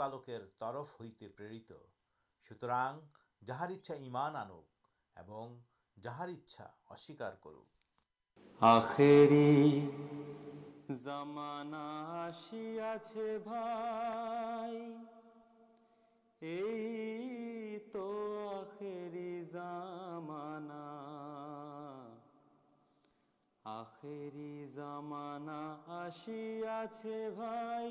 প্রতিপালকের 0.00 0.42
তরফ 0.60 0.88
হইতে 0.98 1.26
প্রেরিত 1.36 1.70
সুতরাং 2.46 2.90
যাহার 3.42 3.70
ইচ্ছা 3.70 3.94
ইমান 4.02 4.32
আনুক 4.42 4.68
এবং 5.16 5.44
যাহার 5.96 6.28
ইচ্ছা 6.28 6.66
অস্বীকার 6.90 7.32
করুক 7.44 7.70
আখেরি 8.60 9.52
জামানা 11.00 11.86
আসিয়াছে 12.22 13.28
ভাই 13.48 14.74
এই 16.42 16.80
তো 17.92 18.06
আখেরি 18.54 19.32
জামানা 19.54 20.86
আখেরি 23.64 24.54
জামানা 24.76 25.60
আসিয়াছে 26.00 27.16
ভাই 27.38 27.90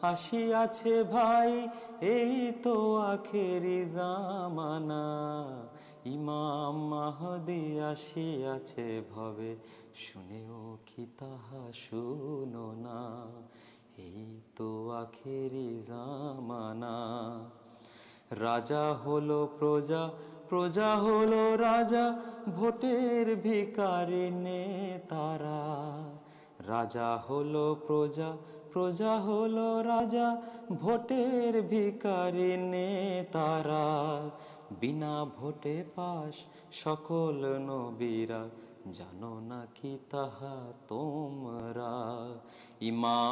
ہسیا 0.04 0.66
بھائی 1.12 1.66
یہ 2.02 2.52
تو 2.64 2.96
آخر 2.98 3.84
زمانا 3.90 5.04
جا 20.70 20.96
ہل 21.02 21.34
راجا 21.60 22.10
بھی 23.42 23.66
کارا 23.76 24.26
ہل 27.30 27.56
پرجا 27.88 28.36
پرجا 28.74 29.18
ہل 29.18 29.58
راجاٹر 29.86 31.60
تارا 33.32 34.28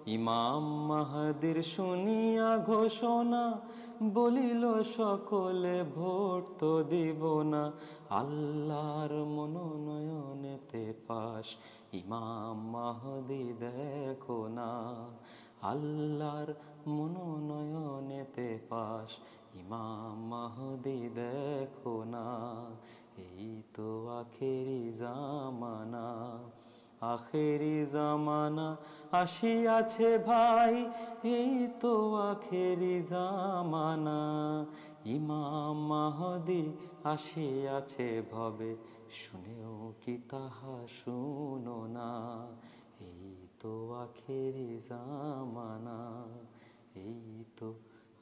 دا 0.06 0.60
مہادر 0.60 1.62
سنیا 1.62 2.58
گوشنا 2.68 3.52
سکل 4.86 5.66
تو 6.58 6.82
منونر 6.90 9.24
منون 9.24 10.58
پاس 11.08 11.56
ایمان 11.92 12.58
دیکھنا 20.84 22.24
یہ 23.18 23.62
تو 23.74 24.10
آخر 24.10 24.70
م 25.52 25.96
ما 27.04 28.74
آسیا 29.12 29.80
بھائی 30.26 30.86
یہ 31.24 31.68
تو 31.80 31.94
آخر 32.16 32.84
جامانا 33.10 34.20
ایمام 35.04 35.92
آسیاح 37.04 37.80
سننا 40.90 42.12
یہ 43.00 43.46
تو 43.58 43.94
آخری 43.94 44.80
زمانہ 44.80 46.00
یہ 46.96 47.44
تو 47.56 47.74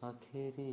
آخرا 0.02 0.72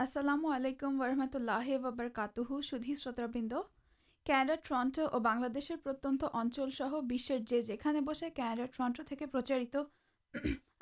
السلام 0.00 0.44
علیکم 0.46 1.00
ورحمۃ 1.00 1.34
اللہ 1.34 1.68
وبرکات 1.82 2.38
سودھی 2.64 2.94
ستربند 2.94 3.52
کینڈا 4.26 4.54
ٹرنٹو 4.64 5.06
اور 5.06 5.20
بنشر 5.20 5.88
اچل 5.88 6.70
سہ 6.70 6.94
برے 7.02 8.00
بسے 8.00 8.30
کنانڈا 8.30 8.64
ٹرنٹو 8.68 9.26
پرچارت 9.32 9.76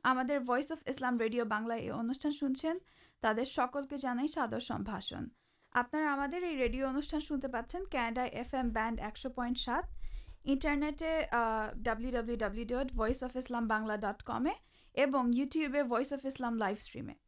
ہمارے 0.05 0.39
ویس 0.49 0.71
اف 0.73 0.83
اسلام 0.87 1.19
ریڈیو 1.21 1.45
بنلا 1.47 1.75
یہ 1.77 1.93
انوشان 1.93 2.33
سنچن 2.33 2.79
تر 3.23 3.45
سکل 3.47 3.87
کے 3.87 3.97
جانے 3.97 4.27
سادر 4.29 4.71
آپ 5.75 5.91
کے 5.93 6.41
ریڈیو 6.41 6.87
انوشٹان 6.89 7.21
سنتے 7.21 7.49
پاس 7.49 7.77
کنڈا 7.93 8.29
ایف 8.33 8.55
ایم 8.55 8.73
بینڈ 8.73 9.01
ایکشو 9.01 9.31
پائنٹ 9.31 9.59
سات 9.59 9.95
internet 10.45 11.03
W 11.77 12.11
W 12.11 12.37
W 12.39 12.67
dot 12.67 12.99
voice 12.99 13.23
of 13.23 13.37
Islam 13.37 13.69
Bangla 13.69 13.97
dot 14.03 14.23
com 14.25 14.49
YouTube 14.95 15.77
voice 15.91 16.13
of 16.13 16.27
Islam 16.27 16.59
live 16.59 16.77
اسٹریمے 16.79 17.28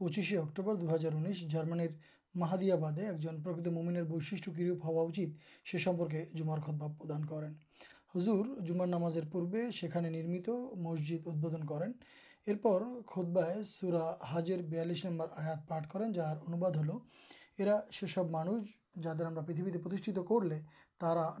پچیسے 0.00 0.36
اکٹوبر 0.36 0.74
دو 0.74 0.94
ہزار 0.94 1.12
انیس 1.12 1.38
جارمان 1.50 1.80
ماہاداباد 2.34 2.98
ایک 2.98 3.18
جن 3.20 3.42
پرکت 3.42 3.66
مومن 3.72 4.02
بشپ 4.08 4.48
ہوا 4.84 5.06
سیسمکے 5.70 6.24
جمار 6.34 6.58
کدباب 6.66 6.98
پردان 7.00 7.24
کریں 7.26 7.50
ہزر 8.14 8.44
جمار 8.66 8.86
نماز 8.86 9.18
پونے 9.32 9.62
نمت 10.10 10.48
مسجد 10.86 11.28
ادب 11.28 11.68
کریں 11.68 11.92
ارپر 12.44 12.82
خودبائ 13.06 13.62
سورا 13.66 14.04
ہازر 14.32 14.62
بیال 14.70 14.90
آیا 15.10 15.54
پاٹ 15.68 15.88
کر 15.90 16.00
جار 16.14 16.36
اندراسب 16.48 18.30
مانج 18.30 18.76
جا 19.02 19.12
دماغ 19.18 19.44
پریتھویت 19.46 20.18
کر 20.28 20.44
لی 20.44 20.60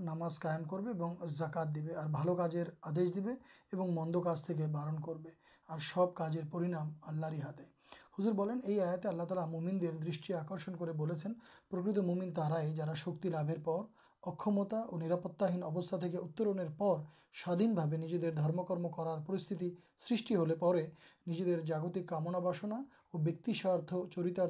نام 0.00 0.26
قائم 0.42 0.64
کرکات 0.64 1.74
دی 1.74 1.80
اور 1.90 2.08
بال 2.08 2.36
کارجر 2.36 2.70
آدیش 2.82 3.14
دیے 3.14 3.34
اور 3.72 3.88
مند 3.90 4.16
کاج 4.24 4.52
بارن 4.72 5.00
کر 5.02 5.78
سب 5.84 6.14
کاجر 6.14 6.44
پرینام 6.52 6.92
آللہ 7.02 7.26
ریحے 7.30 7.75
حضر 8.18 8.32
بولیں 8.32 8.54
یہ 8.66 8.82
آیا 8.82 9.08
اللہ 9.08 9.22
تعالیٰ 9.22 9.48
مومن 9.48 9.78
آکرشت 10.34 10.70
مومن 11.98 12.34
ترائی 12.34 12.74
جا 12.74 12.94
شک 12.94 13.26
لا 13.26 13.42
اکمتا 14.22 14.78
اور 14.78 15.00
ساین 17.34 17.74
بھاجیم 17.74 18.64
کر 18.64 19.38
سی 19.38 19.54
پہ 20.50 20.86
نجی 21.26 21.54
جاگت 21.66 21.98
کمنا 22.08 22.38
بسنا 22.38 22.82
اور 23.10 23.20
بیکار 23.20 23.78
چرتار 24.10 24.48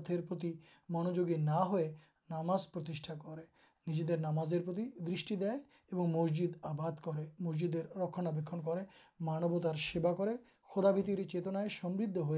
منوگی 0.88 1.36
نہ 1.40 1.64
ہوئے 1.64 1.96
نام 2.30 2.50
کر 2.74 3.38
نجی 3.86 4.16
نام 4.16 4.44
دن 4.44 6.08
مسجد 6.08 6.56
آباد 6.62 6.92
کر 7.02 7.24
مسجد 7.40 7.74
رکھنا 7.96 8.30
بیک 8.30 8.54
کر 8.64 8.82
مانوتار 9.20 9.74
سے 9.74 10.00
خودا 10.70 10.90
بھی 10.90 11.24
چیتن 11.24 11.56
سمدھ 11.70 12.18
ہو 12.18 12.36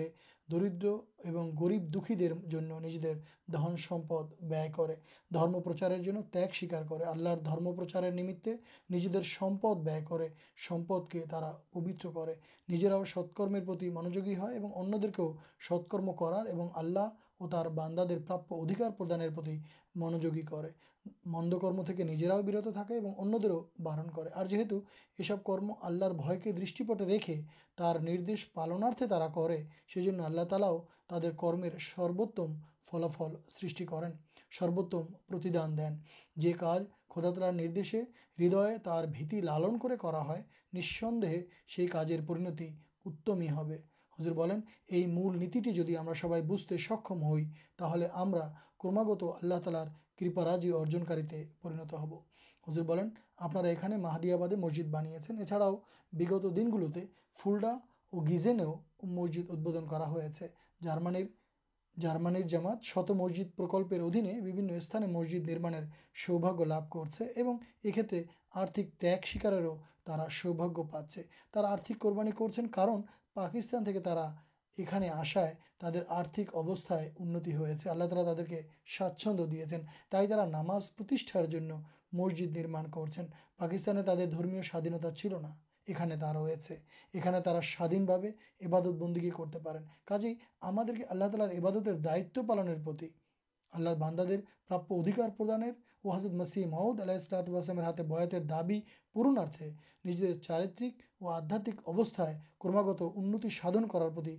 دردر 0.49 0.87
اور 0.87 1.53
گریب 1.61 1.95
دکھیمپد 1.95 4.33
بے 4.43 4.69
دم 5.31 5.61
پرچار 5.61 5.91
تگ 6.33 6.55
سیار 6.55 6.83
کر 6.89 7.07
آللہ 7.07 7.29
درم 7.45 7.77
پرچارے 7.77 8.11
نجی 8.11 9.09
سمپ 9.39 9.67
بہت 10.89 11.11
کے 11.11 11.25
ترا 11.31 11.53
پبت 11.73 12.07
ستکرمتی 13.07 13.91
منجوگی 13.91 14.37
ہے 14.37 14.57
اندر 14.75 15.11
کے 15.11 15.23
ستکرم 15.69 16.13
کر 16.13 16.33
اور 17.41 17.49
تر 17.51 17.69
باندھا 17.69 18.05
پرابکار 18.27 19.05
دانت 19.11 19.49
منجوگی 19.95 20.43
کر 20.43 20.65
مند 21.27 21.55
کرم 21.63 21.83
تھے 21.83 22.05
نجراؤ 22.05 22.43
برت 22.43 22.69
تھا 22.73 22.85
اُن 23.17 23.35
بار 23.83 23.99
کر 24.15 24.27
سب 25.23 25.45
کرم 25.45 25.71
آللہ 25.81 26.05
بھائی 26.17 26.53
دٹے 26.53 27.05
رکھے 27.07 27.41
تردش 27.79 28.53
پالنارتیں 28.53 29.07
سیزن 29.95 30.21
آللہ 30.21 30.45
تلاو 30.51 30.79
تر 31.09 31.31
کرم 31.39 31.63
سروتم 31.81 32.55
فلافل 32.91 33.35
سین 33.49 34.13
سروتم 34.59 35.05
دین 35.77 35.97
یہ 36.37 36.53
کارج 36.55 36.85
خودشے 37.09 38.03
ہردے 38.39 38.77
تر 38.85 39.07
بیتی 39.07 39.41
لالن 39.41 39.79
کردے 39.79 41.41
سے 41.77 41.87
کارتی 41.87 42.69
اتم 43.07 43.41
ہی 43.41 43.49
ہے 43.49 43.79
حضر 44.19 44.33
بولین 44.33 44.61
یہ 44.91 45.07
مل 45.07 45.39
نیتی 45.39 45.61
سب 46.21 46.35
بجتے 46.49 46.79
سکم 46.79 47.23
ہوئی 47.23 47.45
تمہیں 47.79 48.09
ہمارا 48.17 48.47
کماگت 48.79 49.23
اللہ 49.23 49.59
تعالی 49.65 49.83
کپرازی 50.17 50.73
ارجن 50.73 51.05
کردے 51.05 51.45
مسجد 54.57 54.91
بنیاد 54.91 55.31
دنگل 56.57 56.85
فلڈا 57.37 57.73
اور 58.13 58.27
گیجینو 58.27 58.73
مسجد 59.03 59.51
ادب 59.51 59.77
ہے 60.13 60.49
جارمان 60.81 61.15
جارمان 61.97 62.47
جامات 62.47 62.85
شو 62.85 63.03
مسجد 63.15 63.57
پرکلپر 63.57 64.01
ادینے 64.01 64.77
استعمال 64.77 65.11
مسجد 65.11 65.49
نما 65.49 65.71
سوباگ 66.27 66.61
لابھ 66.63 66.91
کر 66.91 68.15
آرتک 68.55 68.99
تیاگ 69.01 69.25
شکاروں 69.25 69.77
سوباگ 70.43 70.83
پاس 70.91 71.19
ہے 71.19 71.95
کوربانی 71.95 72.31
کرن 72.73 73.01
پاکستان 73.39 73.85
ترا 74.05 74.27
یہ 74.75 75.11
آسائ 75.13 75.51
تر 75.81 76.03
آرتھک 76.19 76.49
ان 76.55 77.35
سے 77.79 77.89
اللہ 77.91 78.05
تعالیٰ 78.05 78.25
تعداد 78.25 78.49
کے 78.49 78.61
ساچھند 78.97 79.41
دے 79.53 79.65
ترا 80.27 80.45
نامازار 80.47 81.73
مسجد 82.13 82.57
نما 82.57 82.83
کرم 82.95 83.11
سا 84.63 84.79
دھی 84.79 84.89
نہ 84.91 85.53
یہ 85.89 85.95
ریسے 86.37 86.77
یہاں 87.15 87.61
سا 87.71 87.87
دینے 87.87 88.31
عبادت 88.67 88.95
بندی 89.03 89.31
کرتے 89.31 89.59
پاجی 90.09 90.35
ہم 90.63 90.79
آلہ 90.79 91.25
تعالیار 91.27 91.57
ابادت 91.59 92.05
دائن 92.05 92.27
آلہ 93.73 93.95
بانداد 93.99 94.33
پرابھار 94.69 95.29
پردان 95.37 95.63
مسی 96.05 96.67
محمد 96.67 97.01
اللہ 97.01 97.19
درنارتیں 99.17 99.71
چارترک 100.43 101.03
اور 101.21 101.33
آدھاتمکرما 101.33 102.83
کرتے 102.83 104.37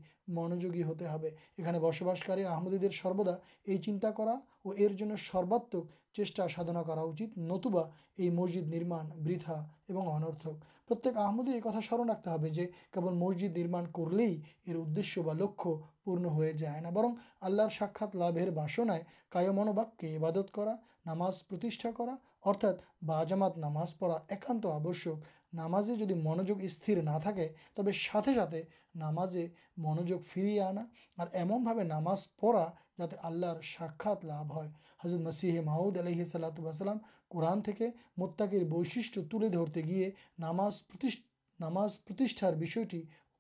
اکیلے 1.57 1.79
بس 1.79 2.01
بس 2.01 2.29
آدی 2.29 2.89
سرودا 2.91 3.35
یہ 3.67 3.77
چنتا 3.77 4.11
سرواتک 5.21 6.15
چیٹا 6.15 6.47
سا 6.55 6.61
نتبا 7.37 7.81
یہ 8.17 8.31
مسجد 8.31 8.73
نما 8.73 9.03
ونرت 9.89 10.47
آمدی 11.17 11.53
ایک 11.53 11.67
سمن 11.89 12.09
رکھتے 12.09 12.29
ہیں 12.29 12.49
جو 12.49 12.63
کب 12.91 13.13
مسجد 13.13 13.57
نما 13.57 13.81
کر 13.95 14.11
لیش 14.11 15.19
پنائے 16.09 16.53
اللہ 17.41 17.69
سات 17.79 18.15
لاشن 18.15 18.91
قائم 19.29 19.59
باکیہ 19.75 20.17
عبادت 20.17 20.53
کرا 20.53 20.75
نام 21.05 21.21
بات 23.01 23.57
ناماز 23.57 23.97
پڑا 23.99 24.17
ایکانت 24.27 24.65
آبشک 24.65 25.27
نامجی 25.53 25.95
جی 25.95 26.13
منوق 26.13 26.59
استر 26.61 27.01
نہمازی 28.95 29.45
منجوگ 29.77 30.21
فری 30.21 30.59
آنا 30.59 30.81
اور 31.17 31.27
ایمن 31.31 31.87
نماز 31.87 32.27
پڑا 32.35 32.65
جاتے 32.99 33.15
آللہ 33.23 33.47
ساک 33.63 34.07
لابھ 34.23 34.57
ہے 34.57 34.67
حضرت 35.03 35.21
نصیح 35.21 35.61
ماؤد 35.61 35.97
علیحصلسلام 35.97 36.97
قورن 37.27 37.61
کے 37.61 37.87
متر 38.17 38.63
بش 38.69 39.11
ترتے 39.13 39.81
گیے 39.81 40.09
نام 40.39 40.61
نامزار 41.59 42.53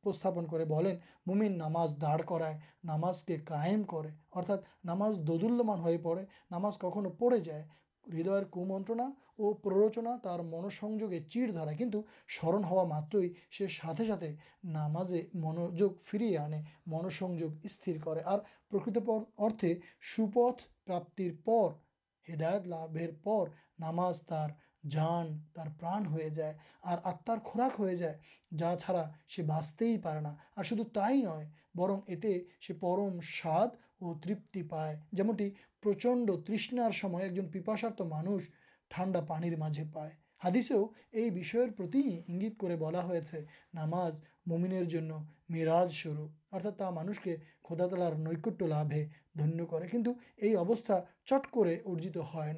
مومن 0.05 1.57
نماز 1.57 1.93
داڑھ 2.01 2.21
کرائے 2.27 2.57
ناماز 2.83 3.23
کے 3.23 3.37
کائم 3.45 3.83
کرم 3.83 5.03
ددولمان 5.27 5.79
ہو 5.79 5.91
پڑے 6.03 6.23
نام 6.51 6.69
کھو 6.79 7.09
پڑے 7.19 7.39
جائے 7.39 7.63
ہر 8.05 8.43
کنا 8.51 9.03
اور 9.37 9.53
پررچنا 9.63 10.15
تر 10.23 10.39
منسے 10.43 11.19
چیڑ 11.31 11.49
درائے 11.51 11.75
کچھ 11.77 11.95
سرن 12.29 12.63
ہا 12.63 12.83
میرے 12.85 13.67
ساتھ 13.69 14.01
ساتھ 14.07 14.23
نام 14.65 14.97
منجوگ 15.35 15.91
فری 16.03 16.35
آنے 16.37 16.61
منسوج 16.85 17.43
استر 17.63 17.97
کرتے 18.03 19.73
سوپت 20.15 20.61
پرابر 20.85 21.31
پر 21.45 21.69
ہدایت 22.25 22.67
لبھے 22.67 23.07
پور 23.23 23.47
نامز 23.79 24.21
جانے 24.83 26.29
جائے 26.29 26.53
اور 26.81 26.97
آتار 27.03 27.37
خوراک 27.43 27.79
ہو 27.79 27.89
جائے 27.91 28.17
جا 28.51 28.75
چارا 28.77 29.03
سر 29.27 29.43
بچتے 29.43 29.85
ہی 29.85 29.97
پڑے 29.97 30.19
نا 30.21 30.61
شو 30.63 30.75
تھی 30.75 31.21
نئے 31.21 31.45
برن 31.75 31.99
ات 32.07 32.25
سے 32.63 32.73
پرم 32.73 33.19
ساد 33.33 33.75
اور 33.99 34.15
تیپتی 34.23 34.63
پائے 34.63 34.95
جمٹی 35.11 35.49
پرچنڈ 35.83 36.31
تشارن 36.47 37.49
پیپاشارت 37.49 38.01
مانوش 38.09 38.43
ٹھانڈا 38.91 39.21
پانی 39.21 39.49
مجھے 39.55 39.83
پائے 39.93 40.11
ہادشے 40.43 40.75
یہ 41.13 41.29
انگیت 42.27 42.57
کو 42.57 42.67
بلا 42.79 43.03
ہوئے 43.03 43.41
ناماز 43.73 44.21
ممیر 44.47 44.83
میرا 45.49 45.83
سرو 45.93 46.27
ارتھا 46.51 46.69
تھا 46.69 46.89
مانش 46.89 47.19
کے 47.19 47.35
خودا 47.63 47.87
تلار 47.87 48.13
نکٹ 48.17 48.61
لے 48.63 49.05
کچھ 49.35 50.09
یہ 50.41 50.57
ابست 50.57 50.91
چٹکے 51.25 51.75
ارجت 51.85 52.17
ہے 52.35 52.51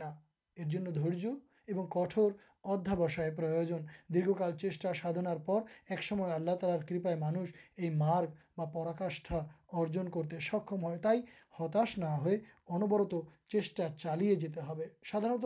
یہ 0.57 0.89
درج 0.91 1.25
کٹورسائے 1.73 3.31
پروجن 3.35 3.85
دیرکال 4.13 4.57
چیشا 4.57 4.91
سادنار 5.01 5.37
ایکسمے 5.89 6.31
آللہ 6.31 6.55
تالار 6.61 6.81
کپائیں 6.89 7.19
مانس 7.19 7.49
یہ 7.77 7.89
مارک 7.97 8.29
میں 8.57 8.65
پاک 8.73 9.01
ارجن 9.73 10.09
کرتے 10.11 10.39
سکم 10.41 10.87
ہے 10.87 10.97
تھی 10.97 11.21
ہتاش 11.59 11.97
نہ 11.97 12.11
ہوبرت 12.69 13.13
چیٹا 13.49 13.87
چالیے 13.97 14.35
جاتے 14.35 14.85
سادارت 15.11 15.45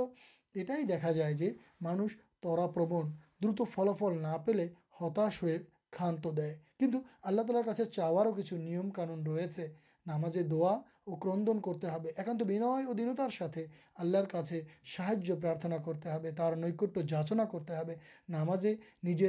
یہ 0.56 0.84
دیکھا 0.90 1.12
جائے 1.12 1.50
مانس 1.82 2.12
ترپربن 2.42 3.12
درت 3.44 3.62
فلافل 3.74 4.22
نہ 4.22 4.36
پیلے 4.46 4.68
ہتاش 5.02 5.42
ہو 5.44 5.50
کھانت 5.92 6.28
دے 6.38 6.52
کچھ 6.80 6.96
اللہ 7.22 7.42
تعالی 7.42 7.64
کا 7.66 7.86
چاؤ 7.86 8.32
کچھ 8.32 8.54
نیم 8.54 8.90
کان 8.90 9.26
ریس 9.28 9.60
نامازی 10.06 10.44
دا 10.44 10.76
اور 11.08 11.18
کندن 11.22 11.60
کرتے 11.62 11.88
ایکانت 11.88 12.44
بنیا 12.44 12.66
اور 12.66 12.94
دنتار 12.94 13.30
ساتھ 13.30 13.58
اللہ 13.96 14.44
سہاج 14.44 15.32
پرارتنا 15.42 15.78
کرتے 15.78 16.32
تر 16.32 16.56
نکاچنا 16.56 17.44
کرتے 17.46 17.94
نام 18.30 18.50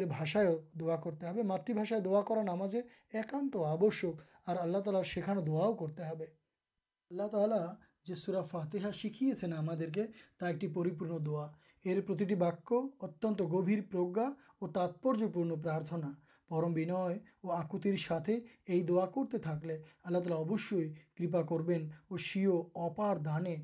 بھاشا 0.09 0.43
دعا 0.81 0.97
کرتے 0.97 1.27
ہیں 1.27 1.43
ماتھ 1.43 1.71
بھاشا 1.71 1.97
دعا 2.05 2.23
کر 2.23 2.43
نام 2.43 2.63
ایکانت 2.63 3.57
آبشک 3.67 4.23
اور 4.47 4.57
آللہ 4.57 4.79
تعالی 4.79 5.03
شیخان 5.05 5.47
دعاؤ 5.47 5.75
کرتے 5.75 6.03
ہیں 6.03 6.27
اللہ 7.11 7.29
تعالی 7.33 7.61
جسا 8.05 8.43
فاطا 8.43 8.93
سیکھے 8.93 9.37
سے 9.37 9.47
ہم 9.47 9.71
ایک 9.71 10.75
پریپر 10.75 11.19
دعا 11.19 11.47
یہ 11.85 12.01
باکیہ 12.35 12.77
اتن 13.01 13.35
گھبھی 13.35 13.81
پرجا 13.81 14.29
اور 14.59 14.69
تاتپرپر 14.69 15.57
پرتھنا 15.63 16.11
پرم 16.49 16.75
آکتر 17.51 17.95
یہ 18.69 18.83
دا 18.83 19.07
کرتے 19.07 19.37
اللہ 20.05 20.19
تعالی 20.19 20.35
اوشا 20.35 20.77
کرپار 21.19 23.17
دانے 23.17 23.57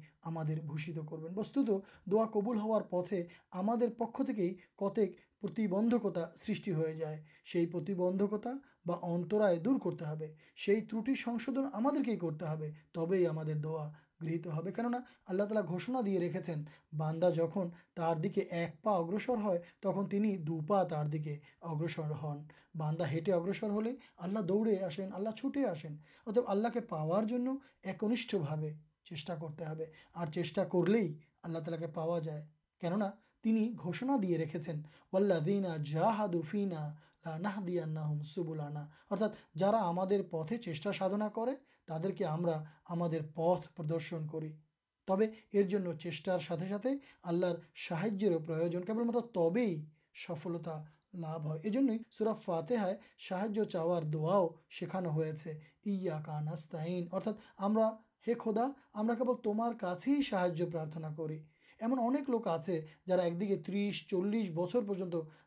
بھوشت 0.66 0.98
کرا 1.10 2.24
قبول 2.24 2.58
ہار 2.58 2.82
پتے 2.82 3.22
ہمارے 3.54 3.88
پک 3.98 4.22
تھی 4.26 4.48
کتکتا 5.42 6.24
سرشن 6.34 6.74
ہو 6.74 6.86
جائےبھکتا 6.98 8.50
وترائے 8.86 9.56
دور 9.58 9.78
کرتے 9.84 10.80
ترٹی 10.80 11.14
سنشن 11.14 11.56
ہم 11.74 11.88
کرتے 12.20 12.70
تب 12.94 13.14
ہم 13.30 13.38
گہیت 14.22 14.46
ہے 14.46 14.72
کننا 14.72 14.98
آللہ 15.26 15.42
تلا 15.42 15.60
گوشا 15.70 16.00
دے 16.06 16.18
رکھے 16.20 16.52
باندہ 16.96 17.30
جن 17.34 17.68
ترک 17.94 18.38
اگرسر 18.86 19.44
ہے 19.44 19.56
تخارے 19.80 21.38
اگرسر 21.62 22.10
ہن 22.22 22.42
باندہ 22.74 23.04
ہٹے 23.12 23.32
اگرسر 23.32 23.70
ہوسین 23.70 25.12
آللہ 25.12 25.30
چھٹے 25.36 25.64
آسین 25.66 25.96
اتو 26.26 26.42
آللہ 26.46 26.68
کے 26.68 26.80
پاس 26.88 27.32
ایکنشا 27.84 28.56
چیٹا 29.06 29.34
کرتے 29.36 29.64
ہیں 29.64 29.86
اور 30.14 30.26
چیٹا 30.28 30.64
کرالا 30.66 31.76
کے 31.76 31.86
پا 31.94 32.18
جائے 32.20 32.42
کننا 32.82 33.10
گوشنا 33.76 34.16
دے 34.22 34.36
رکھے 34.38 34.58
ہیں 34.62 34.82
واللہ 35.12 35.38
دینا 35.46 35.76
جہاد 35.84 36.34
الحم 37.24 38.22
سنا 38.22 38.86
اردا 39.10 39.26
جارا 39.56 39.90
ہم 39.90 39.98
پہ 40.30 40.56
چیٹا 40.56 40.92
سادنا 40.92 41.28
کر 41.28 41.48
تعدے 41.86 42.24
ہمیں 42.24 42.52
ہم 42.90 43.02
پت 43.34 43.76
پردرشن 43.76 44.26
کرتے 44.26 46.10
ساتھ 46.40 46.86
اللہ 47.22 47.46
سایہ 47.88 48.38
پرو 48.46 49.04
مطلب 49.04 49.26
تب 49.34 49.58
سفلتا 50.26 50.82
لب 51.14 51.46
ہے 51.46 51.58
یہ 51.64 51.98
سوراف 52.10 52.44
فاتح 52.44 52.84
ساجار 53.28 54.02
دعاؤ 54.02 54.48
شیخانوے 54.70 55.30
اک 56.10 56.28
نس 56.42 56.68
تعین 56.68 57.06
ارتھا 57.12 57.32
ہم 57.58 57.78
خودا 58.38 58.66
ہمارے 58.94 59.84
ہی 60.06 60.22
ساج 60.22 60.62
پرارتنا 60.72 61.08
کر 61.16 61.32
ایم 61.82 61.92
اک 61.92 62.28
لوک 62.30 62.46
آرا 62.48 63.22
ایک 63.22 63.38
دیکھ 63.40 63.50
کے 63.50 63.56
ترس 63.62 64.00
چلس 64.10 64.50
بچر 64.54 64.80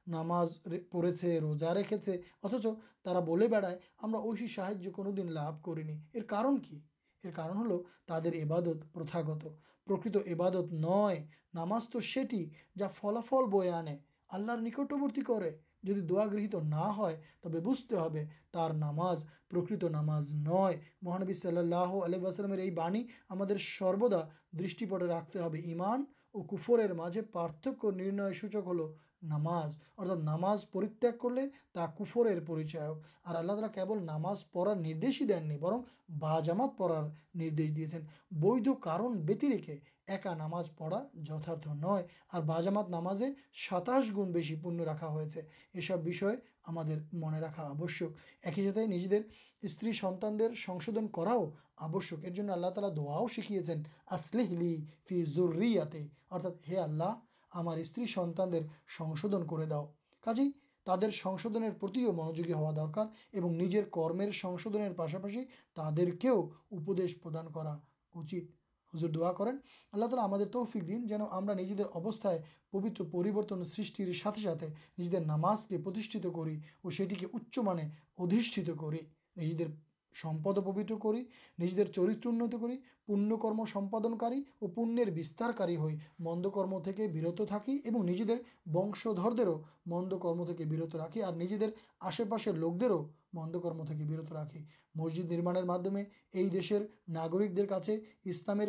پماز 0.07 0.57
پڑے 0.91 1.39
روزا 1.39 1.73
رکھے 1.73 1.97
سے 2.05 2.17
اتچا 2.43 3.19
بڑائے 3.19 3.77
ہم 4.03 4.15
سہاج 4.47 4.87
کن 4.95 5.15
لوگ 5.27 5.61
کرنی 5.65 5.97
ارن 6.15 6.57
کی 6.59 6.79
کارن 7.21 7.57
ہل 7.57 7.71
تر 8.07 8.33
عبادت 8.43 8.83
پرھاگت 8.93 9.45
پرکت 9.87 10.17
عبادت 10.27 10.73
نئے 10.75 11.23
نامز 11.53 11.89
تو 11.89 11.99
سیٹی 12.03 12.43
جا 12.77 12.87
فلافل 12.91 13.49
بھنے 13.51 13.95
آللہ 14.29 14.59
نکٹوتی 14.61 15.21
جدی 15.83 16.01
دعا 16.01 16.25
گہیت 16.25 16.55
نہ 16.65 16.85
ہو 16.97 17.07
بجتے 17.45 17.95
ہو 17.95 18.67
نام 18.75 18.99
پرکت 19.49 19.83
نام 19.91 20.09
نئے 20.43 20.77
مہانب 21.01 21.33
صلی 21.35 21.57
اللہ 21.57 21.95
علیہ 22.03 22.19
واسلم 22.19 22.53
یہ 22.53 23.57
سروا 23.69 24.21
دِسٹیپٹے 24.59 25.05
رکھتے 25.05 25.39
ہیں 25.39 25.61
ایمان 25.63 26.03
وہ 26.35 26.43
کفر 26.43 26.93
مجھے 26.93 27.21
پارتک 27.31 27.85
سوچک 28.39 28.67
ہل 28.67 28.79
نام 29.23 29.47
نام 30.23 30.45
پرت 30.71 31.05
کرفر 31.75 32.39
پریچا 32.47 32.85
اور 32.85 32.95
اور 33.23 33.35
آللہ 33.35 33.51
تعالیٰ 33.51 33.71
کیول 33.73 34.03
نام 34.05 34.25
پڑارش 34.53 35.21
دینی 35.29 35.57
برن 35.57 35.81
بازامات 36.19 36.77
پڑارش 36.77 37.51
دے 37.57 37.67
دیں 37.75 37.99
بود 38.41 38.67
کارن 38.81 39.21
ویترکے 39.27 39.77
ایک 40.07 40.27
نام 40.37 40.55
پڑا 40.77 41.01
جتارت 41.25 41.67
نو 41.75 41.95
بازامات 42.47 42.89
نامے 42.89 43.31
ساتاش 43.67 44.11
گن 44.17 44.31
بیس 44.31 44.51
پنیہ 44.63 44.85
راقا 44.85 45.07
ہو 45.07 45.23
سب 45.87 46.03
بھی 46.03 46.13
ہم 46.67 46.75
من 47.13 47.33
رکھا 47.43 47.63
آئی 48.43 48.67
ساتھ 48.69 48.77
نجی 48.89 49.07
دنان 50.87 51.07
کراؤ 51.07 51.45
آک 51.77 51.95
اللہ 52.49 52.69
تعالی 52.69 52.93
دعاؤ 52.97 53.25
سیکھے 53.27 53.59
اردا 56.31 56.49
ہی 56.67 56.77
آلہ 56.77 57.13
ہماری 57.51 57.83
سناندہ 57.83 58.59
سنشو 58.97 59.27
کر 59.49 59.65
داؤ 59.65 59.85
کچھ 60.23 60.39
ترشوت 60.87 61.57
منوجو 61.57 62.43
ہوا 62.53 62.71
درکار 62.75 63.05
اور 63.33 63.49
نجر 63.51 63.83
کرمشو 63.93 64.69
پاشپاشی 64.97 65.43
تعداد 65.75 66.19
کے 66.21 66.29
دانا 67.33 67.77
اجر 68.95 69.09
دا 69.09 69.31
کریں 69.31 69.51
اللہ 69.51 70.05
تعالیٰ 70.05 70.25
ہمیں 70.25 70.45
تحفک 70.45 70.87
دن 70.87 71.05
جنجیز 71.07 71.81
اوستھائے 71.93 72.39
پبتر 72.71 73.03
پریبرتن 73.11 73.63
سرشر 73.65 74.13
ساتھے 74.13 74.41
ساتھ 74.41 74.63
نجی 74.99 75.19
نماز 75.25 75.67
کے 75.67 75.77
پرت 75.77 76.13
کری 76.35 76.59
اور 76.81 76.91
سیٹی 76.91 77.15
کے 77.15 77.27
اچھے 77.33 77.61
ادھت 78.17 78.59
کر 78.79 79.65
سمپ 80.15 80.47
کریجے 81.01 81.85
چرتر 81.85 82.01
انتوت 82.01 82.55
کری 82.61 82.77
پوپادی 83.07 84.39
اور 84.59 84.69
پونر 84.69 85.09
بستارکاری 85.15 85.75
ہوئی 85.75 85.97
مند 86.19 86.45
کرم 86.55 86.77
کے 86.87 87.07
برتھ 87.09 87.41
اور 87.41 88.03
نجی 88.03 88.23
ونشر 88.73 89.31
دیروں 89.37 89.57
مند 89.85 90.13
کرم 90.21 90.43
کے 90.53 90.65
برت 90.65 90.95
راقی 90.95 91.21
اور 91.21 91.33
نجی 91.33 91.57
آشے 92.01 92.23
پاس 92.23 92.47
لوک 92.55 92.79
دوں 92.81 93.03
مند 93.33 93.55
کرم 93.63 93.85
کے 93.87 94.05
برت 94.05 94.31
راقی 94.31 94.63
مسجد 94.95 95.31
نما 95.31 95.53
مدمے 95.65 96.03
یہ 96.33 96.49
دیش 96.49 96.71
ناگرکر 97.09 97.65
کاسلام 97.65 98.59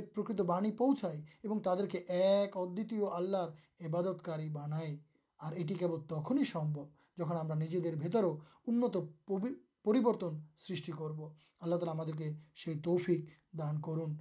پروچائن 0.79 1.59
تعداد 1.61 1.95
ایک 2.09 2.57
ادیو 2.57 3.07
آللہ 3.09 3.47
عبادتکاری 3.87 4.49
بنائی 4.51 4.97
اور 5.41 5.57
یہ 5.57 5.87
تخن 6.09 6.45
سمب 6.45 6.79
جہاں 7.19 7.39
ہمیں 7.41 7.57
نجیوز 7.57 7.95
بھیتروں 7.95 8.37
انت 8.67 8.97
سب 9.87 11.23
اللہ 11.61 11.77
تعالی 11.77 11.91
ہمان 11.91 13.81
کرم 13.81 14.15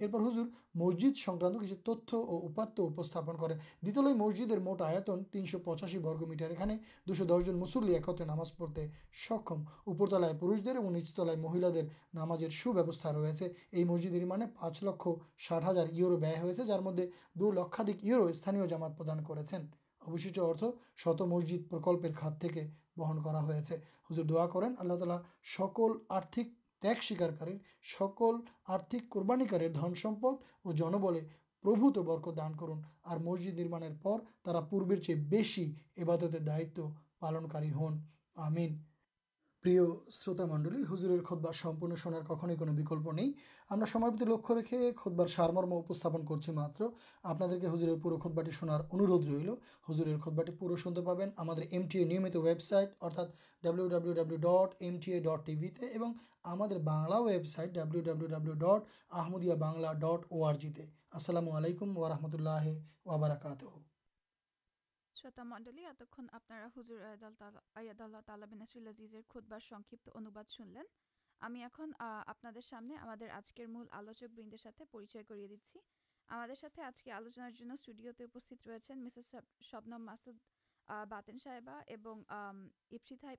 ارپر 0.00 0.20
حضر 0.20 0.44
مسجد 0.74 1.16
سنکانت 1.16 1.60
کچھ 1.60 1.72
تت 1.84 2.14
اور 2.14 3.50
دسجدے 3.82 4.58
موٹ 4.58 4.82
آیت 4.82 5.10
تینش 5.32 5.54
پچاسی 5.64 5.98
برگ 5.98 6.28
میٹر 6.28 6.50
یہ 6.50 6.76
دو 7.06 7.12
دس 7.24 7.46
جن 7.46 7.58
مسل 7.58 7.88
ایکت 7.88 8.20
نام 8.20 8.38
پڑتے 8.58 8.86
سکم 9.28 9.62
اوپل 9.86 10.24
پیچتل 10.40 11.36
مہیل 11.36 11.64
نام 12.14 12.32
ریس 12.32 12.66
مسجد 13.86 14.14
نما 14.14 14.36
پانچ 14.60 14.82
لکھ 14.82 15.08
ہزار 15.68 15.86
یو 15.92 16.10
روز 16.10 16.66
جار 16.66 16.80
مدد 16.80 17.00
دو 17.34 17.52
لکھو 17.52 18.26
استانیہ 18.26 18.66
جامات 18.66 18.98
پردان 18.98 19.24
کر 19.24 19.44
ابشت 20.08 21.22
مسجد 21.32 21.68
پرکلپر 21.70 22.12
خدی 22.12 22.48
بہن 22.96 23.22
کر 23.22 23.36
حضر 24.10 24.22
دعا 24.22 24.46
کرین 24.46 24.74
آللہ 24.78 24.94
تعالی 24.94 25.18
سکول 25.56 25.92
آرتک 26.08 26.48
تگ 26.82 27.02
سیکار 27.02 27.30
کریں 27.30 27.58
سکول 27.98 28.40
آرتھک 28.74 29.10
قربانی 29.10 29.46
کر 29.46 29.68
دن 29.68 29.94
سمپ 30.02 30.26
اور 30.26 30.74
جنبل 30.74 31.18
پربت 31.64 31.98
برق 31.98 32.36
دان 32.36 32.56
کرن 32.56 32.80
اور 33.02 33.18
مسجد 33.18 33.58
نما 33.58 33.78
پر 34.02 34.96
چی 34.96 35.14
بس 35.30 35.58
ابادت 35.96 36.34
دائت 36.46 36.80
پالنکار 37.20 37.62
پر 39.64 40.10
شروت 40.12 40.40
منڈل 40.42 40.84
ہُزور 40.90 41.22
خود 41.24 41.40
بار 41.40 41.52
سمپن 41.54 41.94
شنار 41.96 42.22
کھوئی 42.28 42.56
کچھ 42.56 42.70
وکلپ 42.70 43.12
نہیں 43.12 43.32
لک 44.22 44.50
رکھے 44.50 44.90
کھود 44.96 45.12
بار 45.12 45.26
سارمرمستن 45.26 46.56
کرپن 46.78 47.58
کے 47.60 47.66
ہجور 47.66 47.96
پورے 48.02 48.16
خود 48.18 48.32
باٹی 48.34 48.50
شناار 48.50 48.80
انوردھ 48.92 49.26
ریل 49.26 49.48
ہزر 49.90 50.16
خود 50.18 50.34
باٹی 50.34 50.52
پورے 50.52 50.76
شنتے 50.82 51.00
پان 51.02 51.60
ایم 51.70 51.86
ٹی 51.86 51.98
ای 51.98 52.04
نیمت 52.04 52.36
website 52.38 52.94
ارتھا 53.00 53.26
W 53.62 53.88
W 53.88 54.12
W 54.14 54.38
dot 54.38 54.82
M 54.82 54.98
T 55.00 55.12
A 55.12 55.20
dot 55.20 55.46
T 55.46 55.54
V 55.56 55.68
اور 55.78 56.10
ہمارے 56.44 56.78
Bangla 56.80 57.20
website 57.22 57.74
W 57.74 58.02
W 58.02 58.28
W 58.28 58.54
dot 58.56 58.90
Ahmadiyya 59.16 59.54
Bangla 59.60 59.92
ڈٹ 59.98 60.26
او 60.30 60.52
جی 60.60 60.72
تے 60.72 60.90
السلام 61.12 61.48
علیکم 61.52 61.96
و 61.98 62.08
رحمۃ 62.08 62.34
اللہ 62.34 62.68
وبرکاتہ 63.06 63.91
شنم 65.24 65.52
ماسد 80.04 80.38
باتین 81.08 81.38
صاحبہ 81.38 81.80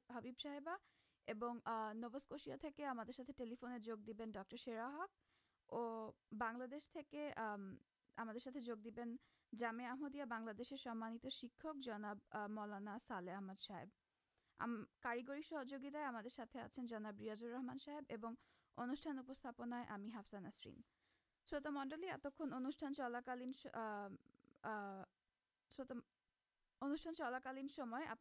حبیب 0.09 0.39
صاحبا 0.43 0.75
نوز 1.93 2.25
کسیا 2.29 2.55
ٹریفنے 2.61 3.79
جگ 3.79 4.09
دین 4.11 4.31
ڈر 4.31 4.55
سیرا 4.57 4.87
ہق 4.87 5.11
اور 5.69 6.11
بنگلش 6.31 6.97
ہمیں 8.17 8.59
جگ 8.61 8.87
د 8.87 8.99
جامعہ 9.59 10.25
بنانے 10.29 11.29
شکشک 11.29 11.67
مولانا 12.49 12.97
سالحمد 12.99 13.59
صاحب 13.59 13.87
کاریگری 15.01 15.41
سہجھا 15.41 15.77
آپ 16.53 17.43
رحمان 17.43 17.77
صاحبان 17.77 18.35
شروط 21.47 21.67
منڈل 21.67 22.09
اتنا 22.09 22.91
چلاک 22.91 23.29
ان 23.29 23.51
چلاک 27.15 27.47
النتا 27.47 28.15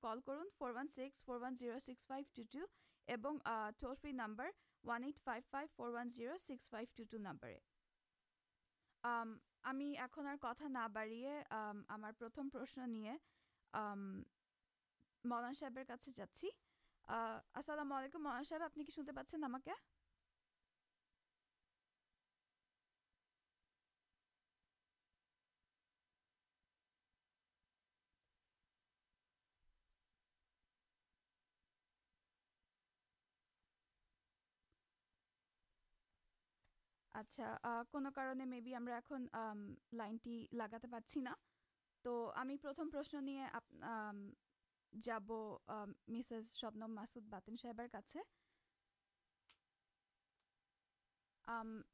کل 0.00 0.20
کر 0.26 0.36
four 0.58 0.70
six 0.70 0.98
four 1.24 1.40
six 1.40 1.90
five 2.06 2.24
two 2.34 2.42
two 2.52 3.36
toll 3.78 3.94
free 4.00 4.12
number 4.12 4.50
eight 4.84 5.18
five 5.24 5.42
five 5.50 5.68
four 5.76 5.90
six 5.92 6.50
five 6.70 6.86
two 6.96 7.04
two 7.10 7.18
number 7.18 7.54
ہمار 11.88 12.12
کتنا 12.12 12.48
پرشن 12.52 12.90
ملانا 15.24 15.52
صاحب 15.60 15.78
جاسی 16.14 16.50
السلام 17.08 17.92
علیکم 17.92 18.22
مولانا 18.22 18.42
صاحب 18.42 18.62
آپ 18.62 18.74
کے 19.64 19.72
اچھا 37.18 37.82
کار 38.14 38.34
لائنٹی 39.92 40.46
لگا 40.52 40.98
توشن 42.02 43.24
نہیں 43.24 44.30
جب 44.92 45.32
مسےز 46.08 46.50
سپنم 46.50 46.94
ماسد 46.94 47.28
باتین 47.28 47.56
صاحب 47.56 47.80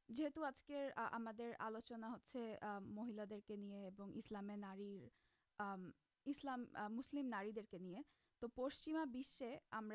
جیت 0.09 0.38
آج 0.38 0.62
کے 0.62 0.88
ہم 1.12 1.28
آلوچنا 1.59 2.09
ہوتے 2.09 2.54
مہیل 2.81 3.21
کے 3.47 3.57
لیے 3.57 3.88
اسلامیہ 4.14 4.57
نار 4.57 4.78
مسلم 6.90 7.26
ناری 7.26 7.52
کے 7.71 7.78
لیے 7.78 8.02
تو 8.38 8.49
پشچماشے 8.49 9.59
ہم 9.73 9.93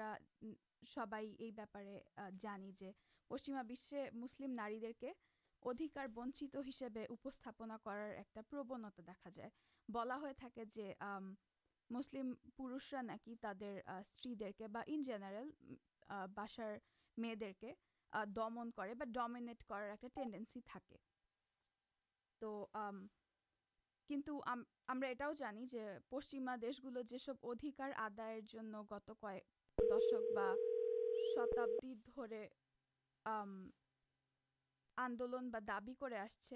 سب 0.88 1.16
یہ 1.40 1.52
بہتارے 1.52 2.00
جانج 2.40 2.84
پشچیمسل 3.28 4.56
نارے 4.56 4.92
پشچما 26.10 26.56
دیش 26.62 26.80
گل 26.84 26.98
ادھکار 27.44 27.92
آدھا 27.98 28.30
گت 28.92 29.12
کئے 29.22 29.40
دشک 29.90 30.38
آندولنچ 35.02 36.54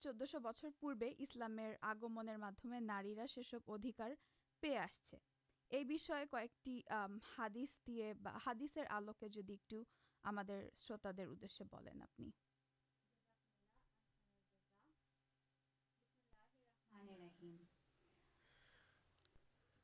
چود 0.00 0.22
پورے 0.80 1.12
اسلام 1.18 1.58
نارکار 2.86 4.10
پے 4.62 4.76
آسے 4.78 5.16
یہ 5.70 5.82
حدص 7.36 7.80
دے 7.86 8.12
بادشر 8.22 8.84
آلوکے 8.96 9.28
شروط 9.28 9.48
دیکھ 9.48 9.74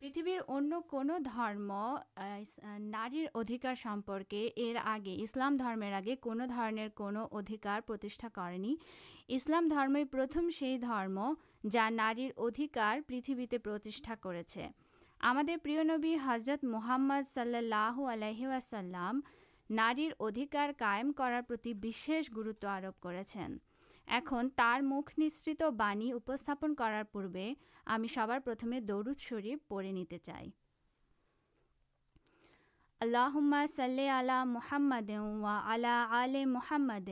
پتھویر 0.03 0.41
انم 0.49 0.81
ناردھکارمپرکے 2.79 4.49
ار 4.57 4.77
آگے 4.85 5.17
اسلام 5.23 5.57
آگے 5.95 6.17
کچھ 6.21 7.17
ادھکار 7.33 7.81
کرنی 8.35 8.75
اسلام 9.29 9.69
پرتھم 10.13 10.49
سے 10.51 10.79
درم 10.83 11.19
جا 11.71 11.89
نار 11.91 12.17
ادھکار 12.37 12.99
پریتھتے 13.07 13.59
پر 15.63 15.85
نبی 15.85 16.17
حضرت 16.25 16.65
محمد 16.65 17.29
صلح 17.35 18.01
واسلام 18.47 19.21
نار 19.71 20.01
ادھکار 20.21 20.71
قائم 20.79 21.13
کرتی 21.13 21.75
گروتو 22.37 22.69
آرپ 22.69 23.01
کر 23.01 23.23
এখন 24.07 24.49
তার 24.49 24.79
মুখ 24.83 25.07
নিঃসৃত 25.19 25.63
বাণী 25.63 26.09
উপস্থাপন 26.21 26.75
করার 26.75 27.05
পূর্বে 27.05 27.47
আমি 27.85 28.09
সবার 28.09 28.41
প্রথমে 28.41 28.77
দৌরুদ 28.81 29.19
শরীফ 29.29 29.59
পড়ে 29.69 29.93
নিতে 29.93 30.19
চাই। 30.19 30.47
اللهم 33.01 33.53
صل 33.67 33.99
على 34.19 34.39
محمد 34.57 35.11
وعلى 35.45 35.95
آل 36.23 36.35
محمد 36.57 37.09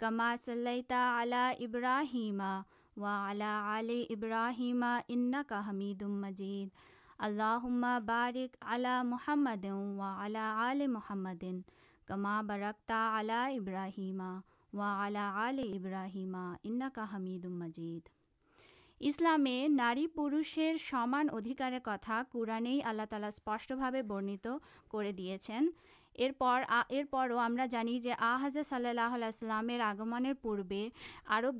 كما 0.00 0.28
صليت 0.36 0.92
على 0.92 1.42
إبراهيم 1.66 2.40
وعلى 2.96 3.50
آل 3.78 3.90
إبراهيم 4.14 4.82
إنك 4.84 5.50
حميد 5.66 6.04
مجيد 6.04 6.68
اللهم 7.26 7.82
بارك 8.14 8.50
على 8.62 8.94
محمد 9.12 9.64
وعلى 10.00 10.44
آل 10.70 10.80
محمد 10.96 11.62
كما 12.08 12.34
باركت 12.42 12.90
على 12.90 13.38
إبراهيم 13.58 14.20
وا 14.72 15.06
الابراہیم 15.06 16.36
اسلامے 19.00 19.68
سمان 20.90 21.28
ادھکار 21.32 21.72
کتا 21.84 22.22
قورنہ 22.32 23.04
تعالی 23.10 23.26
اسپشن 23.26 23.78
برنت 24.08 24.46
کر 24.90 25.10
دیا 25.18 25.36
ارپر 26.18 26.62
ارپرو 26.68 27.38
ہمیں 27.38 27.66
جی 27.66 28.10
آزہ 28.18 28.62
صلی 28.68 28.88
اللہ 28.88 29.14
علیہ 29.14 29.30
سلام 29.30 29.70
آگم 29.82 30.32
پوب 30.42 30.72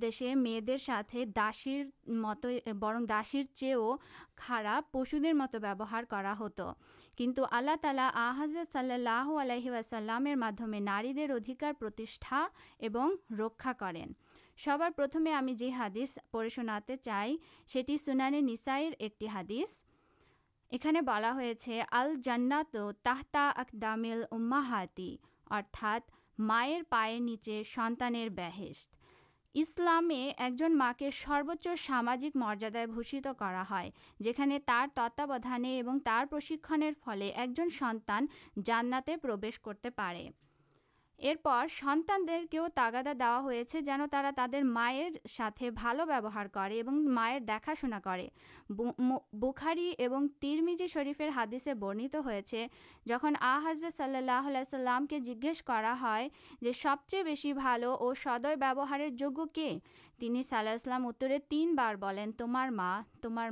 دیشے 0.03 0.35
میرے 0.35 0.77
ساتھ 0.77 1.17
داسر 1.37 1.83
مت 2.07 2.47
برن 2.79 3.09
داشر 3.09 3.43
چیو 3.55 3.97
خارا 4.37 4.81
پشوتر 4.93 5.33
مت 5.33 5.57
بہار 5.57 6.05
کرالیہ 6.11 8.03
آحز 8.15 8.57
صلی 8.73 8.93
اللہ 8.93 9.31
علیہ 9.41 9.71
وسلام 9.71 10.27
ناری 10.83 11.33
ادھیکارتیشا 11.33 12.47
اور 12.83 13.41
رکھا 13.41 13.73
کریں 13.73 14.07
سب 14.59 14.79
پرتمے 14.97 15.33
ہمیں 15.33 15.53
جی 15.53 15.73
ہادس 15.73 16.19
پڑے 16.31 16.49
شنا 16.49 16.79
چاہیے 17.03 17.97
سنانے 17.97 18.41
نیسائر 18.41 18.93
ایک 18.99 19.25
حادث 19.35 19.83
یہاں 20.73 21.03
بلا 21.03 21.35
ال 21.93 22.15
جناتو 22.23 22.93
تحتا 22.93 23.53
اقداماتی 23.57 25.17
ارتھات 25.51 26.11
مائر 26.39 26.83
پائر 26.89 27.21
نیچے 27.21 27.63
سنتان 27.67 28.15
اسلامے 29.55 30.33
ایک 30.39 30.59
جن 30.59 30.77
ماں 30.79 30.93
کے 30.99 31.11
سروچ 31.11 31.69
سامجک 31.79 32.37
مریادا 32.37 32.85
بھوشت 32.95 33.29
کرارتوانے 33.39 35.81
اور 35.81 35.99
تر 36.05 36.25
پرشکر 36.31 36.83
فل 37.05 37.23
ایک 37.23 37.61
سنان 37.79 38.27
جنا 38.57 39.01
پر 39.07 39.37
ارپر 41.19 41.67
سنتان 41.71 42.27
دے 42.29 42.39
کے 42.51 42.59
تاگادہ 42.75 43.13
دا 43.19 43.41
جانا 43.85 44.07
تر 44.11 44.63
مائر 44.63 45.11
کر 46.53 46.73
دیکھا 47.49 47.73
شنا 47.81 48.01
کر 48.05 48.21
بخاری 49.33 49.95
اور 49.99 50.27
ترمیمجی 50.41 50.87
شرفر 50.87 51.29
ہادیے 51.29 52.67
جہاں 53.07 53.31
آ 53.41 53.61
حز 53.67 53.85
صلی 53.97 54.17
اللہ 54.17 55.11
جیج 55.11 55.63
سب 56.75 56.97
چیز 57.07 57.27
بہت 57.27 57.55
بھال 57.55 57.85
اور 57.85 58.15
سدوار 58.15 59.09
جگہ 59.09 59.45
کن 59.55 60.43
صلاح 60.43 61.11
ال 61.21 62.31
تمار 63.21 63.51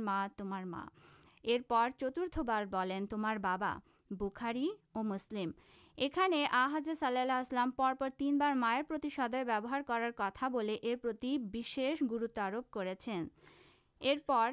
چترت 1.97 2.39
بار 2.39 2.65
تمار 3.09 3.37
بابا 3.37 3.77
بوکھاری 4.11 4.69
اور 4.93 5.03
مسلم 5.03 5.51
یہاں 5.97 6.45
آ 6.51 6.67
حز 6.73 6.89
سلسلام 6.99 7.71
پرپر 7.71 8.09
تین 8.17 8.37
بار 8.37 8.53
مائردوار 8.53 9.81
کرارے 9.87 10.75
یہ 10.83 11.93
گروتار 12.01 12.53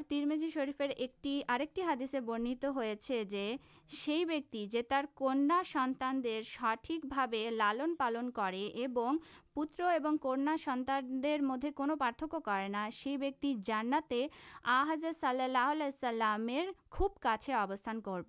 ترمیجی 0.09 0.49
شریفر 0.49 0.91
ایک 0.97 1.27
ہادثے 1.79 2.21
بنت 2.21 2.65
ہوئی 2.65 4.25
بکیارنیا 4.25 5.63
سناندہ 5.73 6.41
سٹک 6.45 7.07
بھا 7.07 7.27
لال 7.51 7.81
پالن 7.99 8.31
پوتر 9.55 9.83
اور 9.83 10.17
کنیا 10.23 10.57
سنانے 10.65 11.37
مدد 11.39 11.75
کو 11.75 11.97
پارتھکے 11.99 13.55
جانا 13.65 14.01
آ 14.65 14.85
حزت 14.93 15.21
صلی 15.21 15.43
اللہ 15.43 16.39
خوب 16.91 17.19
کابستان 17.21 18.01
کر 18.01 18.23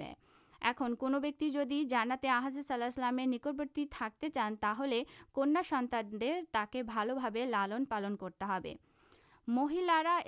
ایم 0.62 0.96
کون 0.96 1.14
بیکانے 1.22 2.28
آحز 2.30 2.58
صلی 2.68 2.84
اللہ 2.84 3.22
نکٹوتی 3.26 3.86
تھے 3.92 4.30
چانتا 4.30 4.74
کنیا 5.36 5.62
سنانے 5.70 6.42
تک 6.52 6.76
لالن 7.46 7.86
پالن 7.86 8.16
کرتے 8.18 8.74
مہیلا 9.48 10.20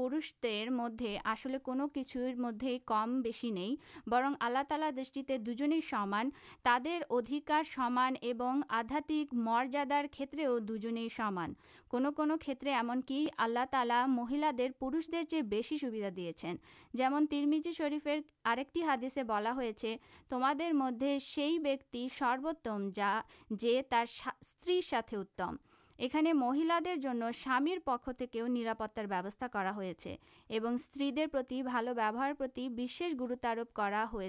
پش 0.00 0.34
مدے 0.70 1.16
آپ 1.24 1.46
کچھ 1.94 2.16
مدد 2.36 2.64
کم 2.86 3.20
بس 3.22 3.42
نہیں 3.44 3.74
برن 4.10 4.34
آللہ 4.40 4.58
تلا 4.68 4.90
دان 4.96 6.30
ترکار 6.62 7.62
سمانو 7.64 8.60
آدھات 8.68 9.12
مریادار 9.32 10.04
کھیت 10.12 10.34
دوانو 11.92 12.36
کھیت 12.40 12.64
ایمنک 12.66 13.12
اللہ 13.38 13.64
تعالی 13.70 14.04
مہیلے 14.08 14.68
پورش 14.78 15.10
در 15.12 15.22
چی 15.30 15.42
بس 15.42 15.72
سویدھا 15.80 16.08
دے 16.16 16.32
درمی 17.30 17.60
شریفر 17.76 18.18
آدیے 18.44 19.22
بلا 19.22 19.52
تم 20.28 20.44
مدد 20.72 21.04
سے 21.20 22.06
سروتم 22.10 22.88
جا 22.94 23.20
جا 23.58 24.04
سر 24.06 24.80
ساتھ 24.80 25.14
اتم 25.14 25.56
یہاں 26.00 26.32
مہیلا 26.34 26.78
پک 27.84 28.08
تھی 28.18 28.40
نرپتار 28.48 29.06
ہوتا 29.70 30.04
ہے 30.04 30.16
استریش 30.66 33.02
گروتار 33.20 33.56
ہو 34.12 34.22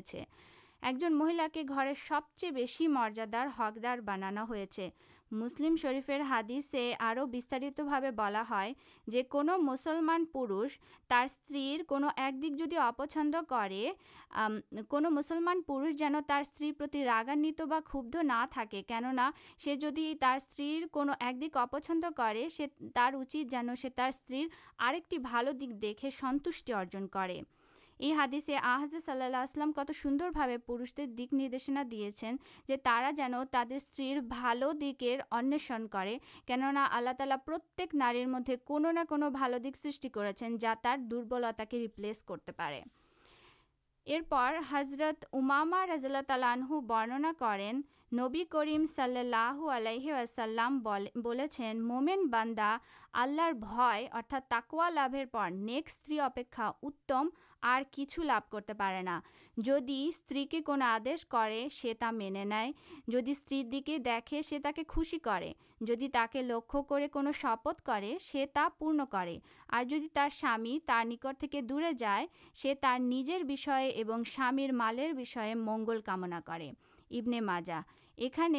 جن 0.92 1.14
مہیلا 1.14 1.48
کے 1.54 1.64
گھر 1.70 1.92
سب 2.08 2.22
چیز 2.36 2.54
بہت 2.54 2.88
مریادار 2.88 3.48
ہکدار 3.60 3.98
بنانا 4.06 4.46
ہوئے 4.50 4.66
مسلم 5.32 5.76
شرفر 5.82 6.22
حادثے 6.30 6.94
اور 7.00 7.18
بلا 8.16 8.44
مسلمان 9.58 10.26
پورش 10.32 10.78
تر 11.10 11.24
استر 11.24 11.82
کو 11.88 12.00
دک 12.42 12.58
جدی 12.60 12.78
اپ 12.78 13.02
کو 14.90 15.00
مسلمان 15.10 15.62
پین 15.68 16.16
استر 16.30 16.72
پر 16.78 16.98
راگانت 17.06 17.62
نہ 19.14 19.30
جدی 19.66 20.14
تر 20.22 20.36
استر 20.36 20.86
کو 20.92 21.04
دک 21.42 21.58
ا 21.58 21.66
پچھند 21.72 22.06
کر 22.16 22.38
دیکھے 25.82 26.10
سنوشٹی 26.20 26.74
ارجن 26.74 27.08
ہے 27.18 27.42
یہ 28.02 28.14
حادثے 28.16 28.56
آحز 28.58 28.96
صحلام 29.06 29.72
کت 29.72 29.92
سوندر 29.96 30.56
پورش 30.66 30.94
دکن 30.98 31.40
جو 31.50 31.58
کننا 36.48 36.88
آلہ 36.92 37.10
نار 37.94 38.16
مدد 38.28 38.66
کال 38.68 38.86
سن 40.40 40.58
جا 40.58 40.74
دلتا 41.12 41.64
ریپلس 41.74 42.24
کرتے 42.24 42.82
ارپر 44.08 44.58
حضرت 44.72 45.26
اماما 45.34 45.86
رضاللہ 45.88 46.22
تعالو 46.28 46.80
برننا 46.82 47.32
کریں 47.40 47.72
نبی 48.12 48.44
کریم 48.52 48.86
صلی 48.86 49.20
اللہ 49.20 49.60
مومین 51.82 52.26
باندا 52.32 52.78
آللہ 53.14 53.52
بھات 53.60 54.34
تکوا 54.48 54.90
لو 54.90 55.48
نیک 55.50 55.84
استریپے 55.88 56.44
اتم 56.58 57.30
ل 57.64 58.30
آد 60.84 61.08
من 62.12 62.36
استدی 63.28 63.98
دیکھے 63.98 64.42
خوشی 64.88 65.18
جی 65.82 66.08
تک 66.08 66.36
لکھے 66.36 66.82
کو 66.88 67.22
شپت 67.34 67.90
سے 68.22 68.46
پورن 68.80 69.02
کر 69.12 69.30
نکٹ 71.04 71.46
دورے 71.64 71.92
جائے 71.94 72.26
نجر 73.00 73.44
بھی 73.44 73.56
سام 73.56 74.60
مالیر 74.74 75.54
منگل 75.56 76.02
کمنا 76.02 76.40
کر 76.46 76.62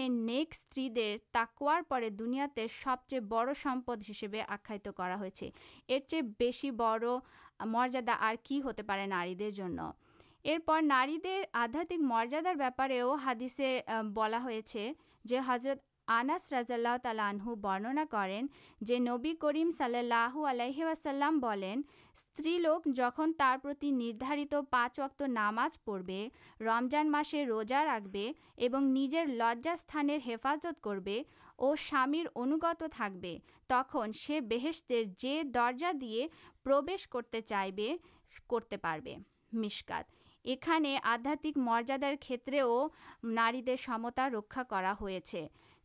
نیک 0.08 0.48
استوار 0.50 1.82
پہ 1.88 2.08
دنیا 2.08 2.46
کے 2.54 2.66
سب 2.84 2.96
چیز 3.06 3.22
بڑد 3.28 4.10
ہسباد 4.10 4.42
آخر 4.48 4.88
ارچ 5.88 6.14
بس 6.38 6.64
بڑیادا 6.76 8.12
اور 8.12 8.34
کی 8.42 8.60
ہوتے 8.62 8.82
پڑے 8.82 9.06
نار 9.06 9.28
نار 10.82 11.08
آدھات 11.52 11.92
مریادار 12.00 12.54
بارے 12.54 13.00
حادثے 13.24 13.80
بلا 14.14 14.38
آناس 16.08 16.52
رضہ 16.52 16.96
تعالح 17.02 17.48
برننا 17.60 18.04
کریں 18.10 18.42
جو 18.80 18.96
نبی 18.98 19.34
کریم 19.40 19.70
صلی 19.70 19.98
اللہ 19.98 20.36
علیہ 20.48 20.84
وسلم 20.84 21.38
استلوک 21.44 22.88
جہاں 22.96 23.26
پاچوک 24.70 25.22
نام 25.28 25.58
پڑھتے 25.84 26.28
رمضان 26.60 27.10
مسے 27.10 27.44
روزا 27.46 27.84
رکھبر 27.84 29.26
لجا 29.28 29.74
سانفظت 29.78 30.82
کر 30.82 31.08
اور 31.56 31.76
سامر 31.80 32.26
انوگت 32.34 32.82
تک 32.96 33.26
تک 33.70 33.96
سے 34.16 34.40
بہتر 34.40 35.02
جی 35.18 35.42
درجہ 35.54 35.92
دے 35.92 36.26
پر 36.64 37.40
چاہتے 37.40 37.94
مشکل 39.52 40.02
یہ 40.44 40.98
آدھک 41.04 41.58
مریادار 41.58 42.14
کھیت 42.20 42.48
نارمتا 43.24 44.28
رکھا 44.30 44.62
کر 44.62 44.84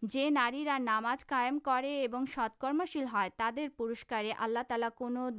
جار 0.02 0.80
ناماز 0.80 1.26
قائمے 1.28 1.60
تر 3.38 3.68
پورسکے 3.78 4.32
آللہ 4.38 4.60
تالا 4.68 4.90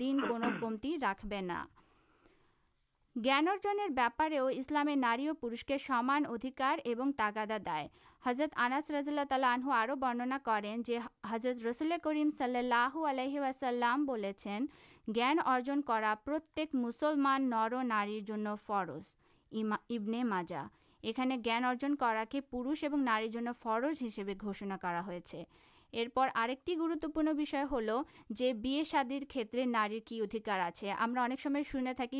دن 0.00 0.20
کمتی 0.60 0.96
رکھبے 1.02 1.40
نہزن 1.40 3.94
بسلام 3.96 4.88
ناریکار 4.96 6.78
اور 6.84 7.12
تاگادہ 7.16 7.86
دضرت 8.24 8.54
اناس 8.56 8.90
رضول 8.90 9.18
تعالانہ 9.28 9.72
اور 9.72 9.88
برننا 9.96 10.38
کریں 10.44 10.76
جو 10.76 10.98
حضرت 11.30 11.66
رسول 11.66 11.92
کریم 12.02 12.30
صلی 12.38 12.58
اللہ 12.58 12.98
علیہ 13.08 13.40
وسلام 13.40 14.06
ارجن 15.44 15.82
کر 15.82 16.04
پرتک 16.24 16.74
مسلمان 16.74 17.50
نر 17.50 17.82
نار 17.84 18.08
فرض 18.66 19.14
ابن 19.52 20.28
مجا 20.28 20.64
یہاں 21.02 21.74
جان 21.80 21.96
کر 21.96 22.16
کے 22.30 22.40
پشنگ 22.40 22.94
نار 22.94 23.22
فرج 23.62 24.02
ہسبنا 24.06 25.00
ہو 25.06 25.12
ارپر 25.92 26.28
آکٹی 26.34 26.74
گروتوپر 26.78 27.32
جوتر 28.30 29.64
نارر 29.66 29.98
کیدھکار 30.06 30.60
آپ 30.60 31.08
ابھی 31.10 31.62
شونے 31.70 31.92
تک 31.94 32.14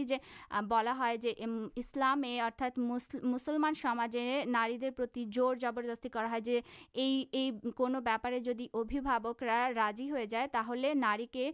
بلا 0.68 1.14
جولامے 1.22 2.40
ارتھا 2.40 2.68
مسلمان 3.22 3.74
سماجی 3.74 4.44
ناری 4.46 5.24
جور 5.26 5.56
زبردستی 5.60 6.08
کرپارے 7.76 8.40
جدی 8.40 8.66
ابھی 8.74 9.00
راضی 9.74 10.10
ہو 10.10 10.24
جائے 10.30 10.46
تھی 10.52 10.92
نارے 10.94 11.26
کے 11.32 11.50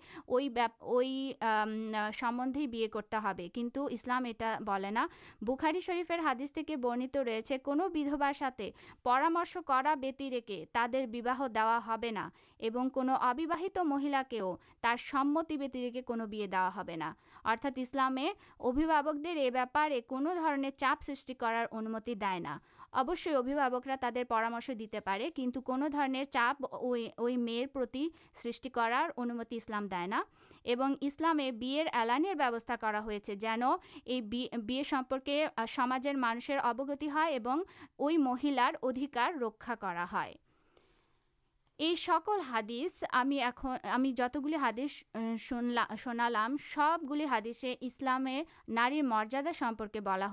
سمندے 2.21 2.67
بھی 2.67 2.87
کرتے 2.93 3.49
کنٹو 3.55 3.87
اسلام 3.91 4.27
یہ 4.27 5.05
بوکھاری 5.41 5.81
شرفر 5.81 6.19
حادثی 6.19 6.77
برنت 6.77 7.17
رہے 7.17 7.59
کو 7.59 7.75
ساتھ 8.35 8.61
پرامش 9.03 9.57
کرا 9.67 9.95
ویتی 10.03 10.41
تراہ 10.73 11.47
دا 11.49 11.79
مہلا 13.85 14.23
کے 14.31 14.41
سمتی 15.11 15.57
ویترین 15.57 17.03
ارتھا 17.45 17.69
اسلامے 17.77 18.33
ابھابک 18.61 19.25
دیر 19.25 19.37
ایپارے 19.37 20.01
کون 20.01 20.29
چپ 20.77 21.03
سارمتی 21.03 22.15
ہے 22.21 22.39
توامش 24.29 24.71
دیتے 24.79 25.01
پہنچنے 25.05 26.25
چپ 26.25 26.75
میر 27.39 27.67
سارمتی 28.35 29.57
اسلام 29.57 29.87
دے 29.87 30.07
اور 30.65 30.95
اسلامے 31.01 31.51
بھیلانا 31.51 32.99
ہو 32.99 33.11
سمجھ 35.69 36.07
مانسر 36.17 36.59
اوگتی 36.63 37.09
ہے 37.15 37.39
مہیلاردھیکار 37.99 39.43
رکھا 39.43 40.07
ہے 40.13 40.44
یہ 41.79 41.95
سکل 41.95 42.41
ہادثہ 42.49 43.25
جتگل 44.17 44.55
ہادثی 44.55 47.25
ہادثے 47.25 47.75
اسلامی 47.81 48.43
نار 48.69 48.93
مریادا 49.03 49.51
سمپرکے 49.55 50.01
بلا 50.01 50.27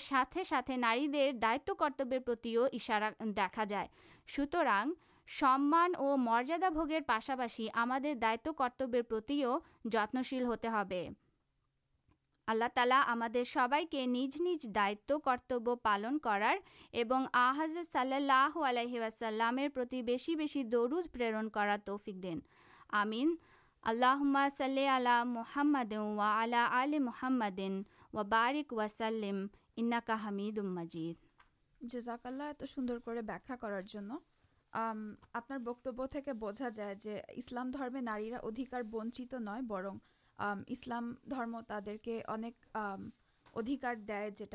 ساتھ 0.00 0.38
ساتھ 0.46 0.70
نارتو 0.70 1.74
کرتوت 1.74 2.46
دیکھا 3.20 3.64
جائے 3.64 3.86
سوتر 4.28 4.66
سمان 5.38 5.92
اور 5.96 6.18
مریادا 6.18 6.68
بوگر 6.68 6.98
پاسپاشی 7.06 7.68
ہمیں 7.76 8.14
دائت 8.14 8.48
کرتوت 8.58 9.32
جتنشیل 9.84 10.42
ہوتے 10.42 10.68
اللہ 12.48 12.64
تعالی 12.74 13.44
سب 13.44 13.74
کردین 13.92 14.26
ونچت 38.94 39.34
نو 39.34 39.60
برم 39.66 39.98
اسلام 40.38 41.14
درم 41.30 41.60
تھی 41.66 42.20
ادھکار 43.54 43.94
دیکھنے 43.94 44.48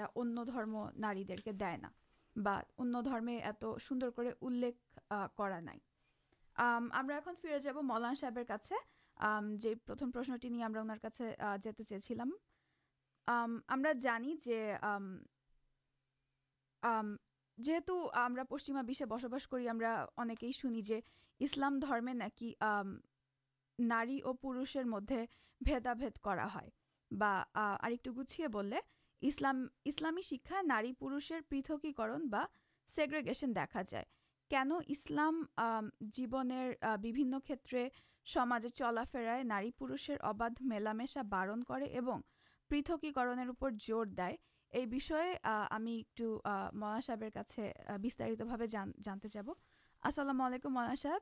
پشچیم 18.50 18.78
بس 18.86 19.26
بس 19.26 19.48
کرنی 19.48 21.00
اسلام 21.40 21.80
نکی 22.08 22.54
نار 23.80 24.08
پہ 24.42 24.82
مدد 24.86 25.12
بیدا 25.66 25.94
بھاٹو 27.12 28.12
گوچیے 28.16 28.48
بولے 28.48 28.80
اسلامی 29.22 30.22
شکایت 30.22 30.52
میں 30.52 30.62
نار 30.68 30.84
پور 31.00 31.20
پتھکی 31.50 31.94
کرنگریگیشن 31.94 33.56
دیکھا 33.56 33.82
جائے 33.82 34.06
کہ 34.52 34.58
جیونے 36.00 36.72
کھیت 37.46 37.76
چلا 38.76 39.04
فرائے 39.12 39.44
ناری 39.44 39.72
پھر 39.72 40.16
اباد 40.20 40.62
ملامشا 40.62 41.22
بارن 41.22 41.64
پتکی 42.70 43.12
کرن 43.12 43.50
زور 43.88 44.06
دم 44.06 44.36
ایک 44.72 45.12
منا 46.74 47.00
صاحب 47.06 49.50
السلام 50.04 50.42
علیکم 50.42 50.74
مائنا 50.74 50.96
صاحب 50.96 51.22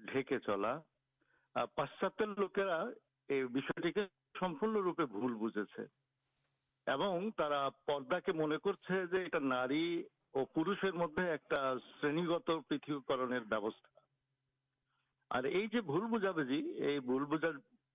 ڈ 0.00 0.22
چلا 0.46 0.78
پاشات 1.74 2.22
لوکرا 2.38 2.84
کے 3.88 4.06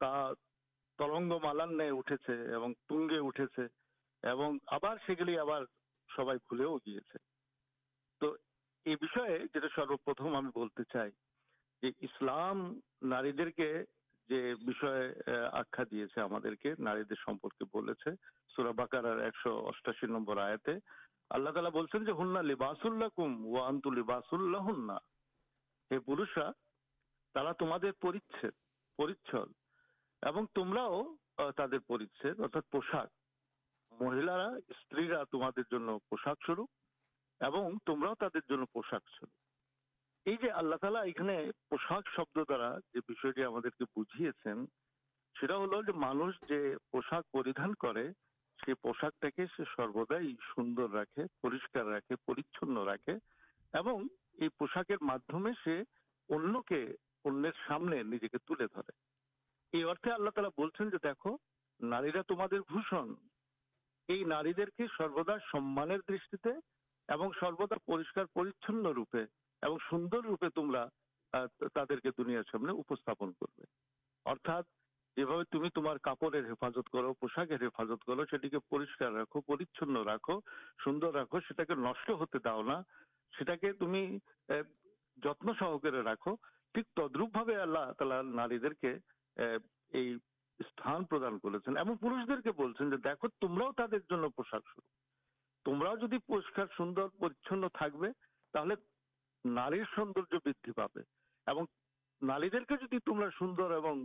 তা 0.00 0.34
তরঙ্গ 0.98 1.38
মালার 1.44 1.68
ন্যায় 1.68 1.90
উঠেছে 1.90 2.34
এবং 2.52 2.74
তুঙ্গে 2.88 3.18
উঠেছে 3.20 3.68
এবং 4.22 4.58
আবার 4.66 4.98
সেগুলি 5.06 5.38
আবার 5.38 5.64
সবাই 6.08 6.38
ভুলেও 6.48 6.78
গিয়েছে 6.86 7.18
তো 8.20 8.36
এই 8.86 8.96
বিষয়ে 8.96 9.38
যেটা 9.54 9.68
সর্বপ্রথম 9.68 10.34
আমি 10.34 10.50
বলতে 10.54 10.84
চাই 10.92 11.10
যে 11.82 11.92
ইসলাম 12.00 12.80
নারীদেরকে 13.02 13.84
যে 14.28 14.54
বিষয়ে 14.66 15.14
আহ, 15.14 15.60
আখ্যা 15.60 15.84
দিয়েছে 15.84 16.20
আমাদেরকে 16.20 16.74
নারীদের 16.78 17.16
সম্পর্কে 17.16 17.64
বলেছে 17.72 18.10
সুরা 18.50 18.72
বাকারার 18.72 19.20
একশো 19.20 19.50
অষ্টাশি 19.60 20.06
নম্বর 20.06 20.38
আয়াতে 20.38 20.80
আল্লাহ 21.30 21.52
তালা 21.54 21.70
বলছেন 21.70 22.04
যে 22.04 22.12
হুন্না 22.12 22.42
লিবাসুল্লাহ 22.42 23.08
কুম 23.08 23.46
ওয়া 23.46 23.72
بجیے 27.35 27.91
مانوش 45.93 46.35
پہ 46.47 46.75
پوشاک 46.91 47.37
ٹا 49.21 49.27
سردائی 49.75 50.35
سوندر 50.45 50.89
راخے 50.89 51.23
پورک 51.41 51.77
راخے 51.77 52.15
راخے 52.85 54.47
پوشاکر 54.57 54.95
مدمے 55.01 55.51
سے 55.63 55.81
سامنے 57.25 58.03
ترچن 66.07 66.49
کرپڑت 67.17 68.09
کرو 76.91 77.13
پاکستان 77.13 77.47
راح 79.91 80.25
سوند 80.83 81.03
راخ 81.03 81.39
ہوتے 82.09 82.37
داؤنا 82.37 82.81
تم 83.79 83.95
جتنا 85.17 85.51
سہارے 85.59 86.03
راخ 86.03 86.27
اللہ 86.75 87.91
تالا 87.97 88.21
نار 88.21 88.49
پہنچ 88.49 90.75
تم 90.75 91.95
پورا 91.95 92.23
سوندر 103.37 103.69
رکھو 103.69 104.03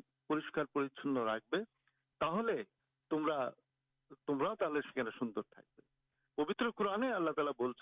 سوندر 5.19 6.71
قرآن 6.71 7.03
اللہ 7.03 7.31
تعالی 7.31 7.51
بول 7.59 7.73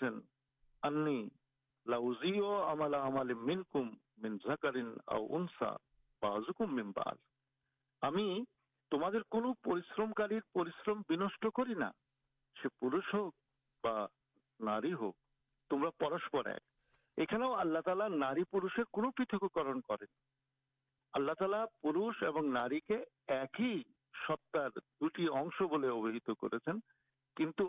م 3.33 3.81
اللہ 4.23 4.59
تعالی 17.81 18.11
پارے 19.81 20.05
ایک 23.27 23.59
ہی 23.59 23.81
امس 25.27 25.61
بولے 25.61 25.87
ابھی 25.87 26.19
کر 26.19 26.47
دست 26.47 26.69
دو 27.59 27.67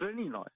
نئے 0.00 0.55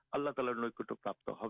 اللہ 0.13 0.29
تعالی 0.29 0.53
ناپلام 0.53 1.49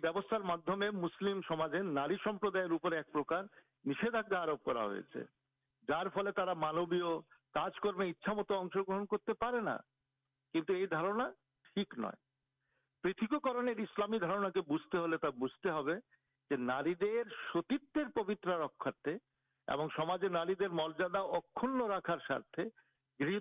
بہت 0.03 0.33
منسلک 0.33 0.95
مسلم 0.95 1.41
ناری 1.93 2.17
سمپرداپر 2.25 2.93
ایک 2.93 3.13
پرکار 3.13 4.49
ہوتا 4.49 5.15
ہے 5.15 5.40
جا 5.89 6.53
مانو 6.55 6.85
گرتے 18.85 19.17
مریادا 20.69 21.21
اک 21.21 21.65
رکھارشا 21.91 22.37
یہ 23.21 23.39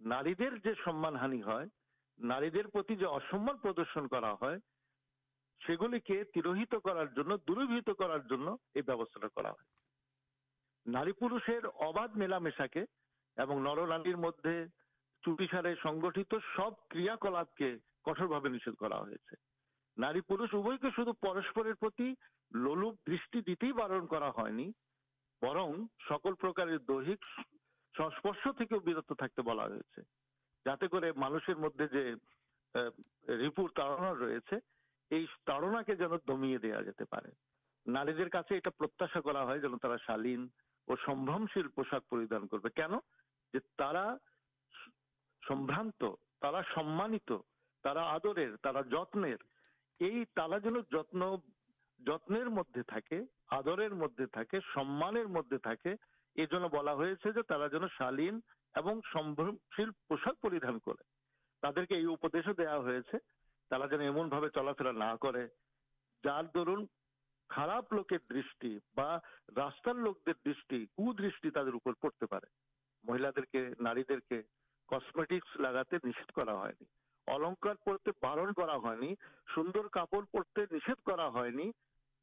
نیری 0.00 0.34
ہاندہ 1.42 1.74
مدد 14.16 14.46
چارے 15.42 15.74
سنگھت 15.82 16.34
سب 16.56 16.94
کلاپ 17.20 17.54
کے 17.54 17.74
کٹور 18.04 18.48
دستی 23.06 23.40
دیتے 23.40 23.72
بارے 23.72 23.98
برن 25.42 25.84
سکل 26.08 26.34
پرکارک 26.34 26.90
یہ 50.00 50.24
ترا 50.34 50.58
جتنا 50.90 51.26
جتنے 51.98 52.44
مدد 52.44 52.90
آدر 53.50 53.88
مدد 53.88 54.36
سمانے 54.74 55.22
راستارے 69.56 70.06
مہیلا 73.04 73.30
دے 73.36 73.40
کے 73.52 73.60
نارمٹکس 73.80 75.56
لگا 75.60 75.82
پڑتے 77.84 78.10
پالن 78.20 79.14
سوندر 79.54 79.88
کپڑ 79.88 80.20
پڑتے 80.30 80.64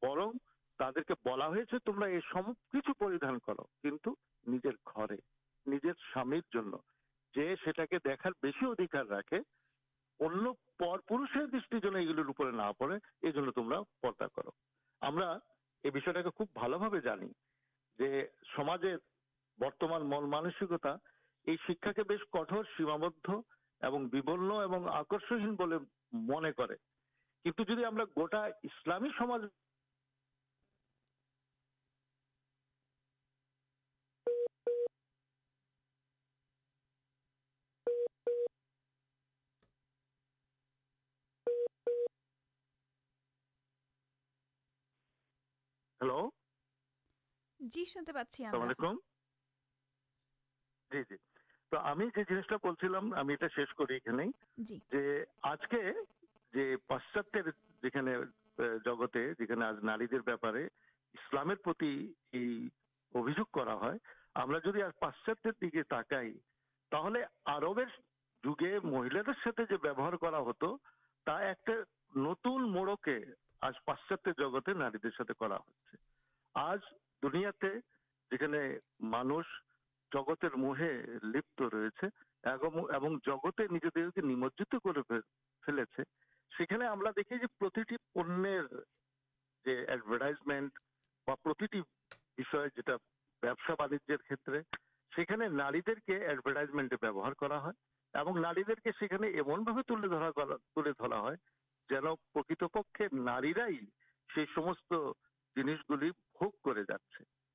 برن 0.02 0.36
تمر 0.78 2.08
یہ 2.08 2.20
سب 2.32 2.50
کچھ 2.72 2.90
برتمان 19.58 20.02
مل 20.06 20.24
مانسکتا 20.24 20.94
شکا 21.68 21.92
کے 21.92 22.02
بس 22.02 22.22
کٹور 22.32 22.64
سیماب 22.76 23.04
اور 23.82 24.88
آکر 24.88 25.32
من 26.12 26.50
کر 26.52 26.74
گوٹا 28.16 28.44
اسلامی 28.62 29.08
جیسا 47.66 48.00
جی 54.58 54.78
جی 54.78 54.78
تو 54.90 56.16
پاشاتے 56.88 57.40
نتن 72.16 72.62
مڑ 72.72 72.94
کے 73.02 73.18
آج 73.60 73.74
پاشاتے 73.84 74.72
ناری 74.72 74.98
درد 74.98 75.42
آج 76.54 76.78
دنیا 77.26 77.50
مجھے 77.52 78.48
نارمنٹ 90.38 90.78
ناری 95.50 95.80
دیکھنے 98.66 99.28
ایمن 99.28 99.64
تلا 99.82 101.34
جکت 101.90 102.62
پک 102.72 103.02
نئی 103.12 103.80
جنس 105.56 105.90
گل 105.90 106.10
نئی 106.40 107.48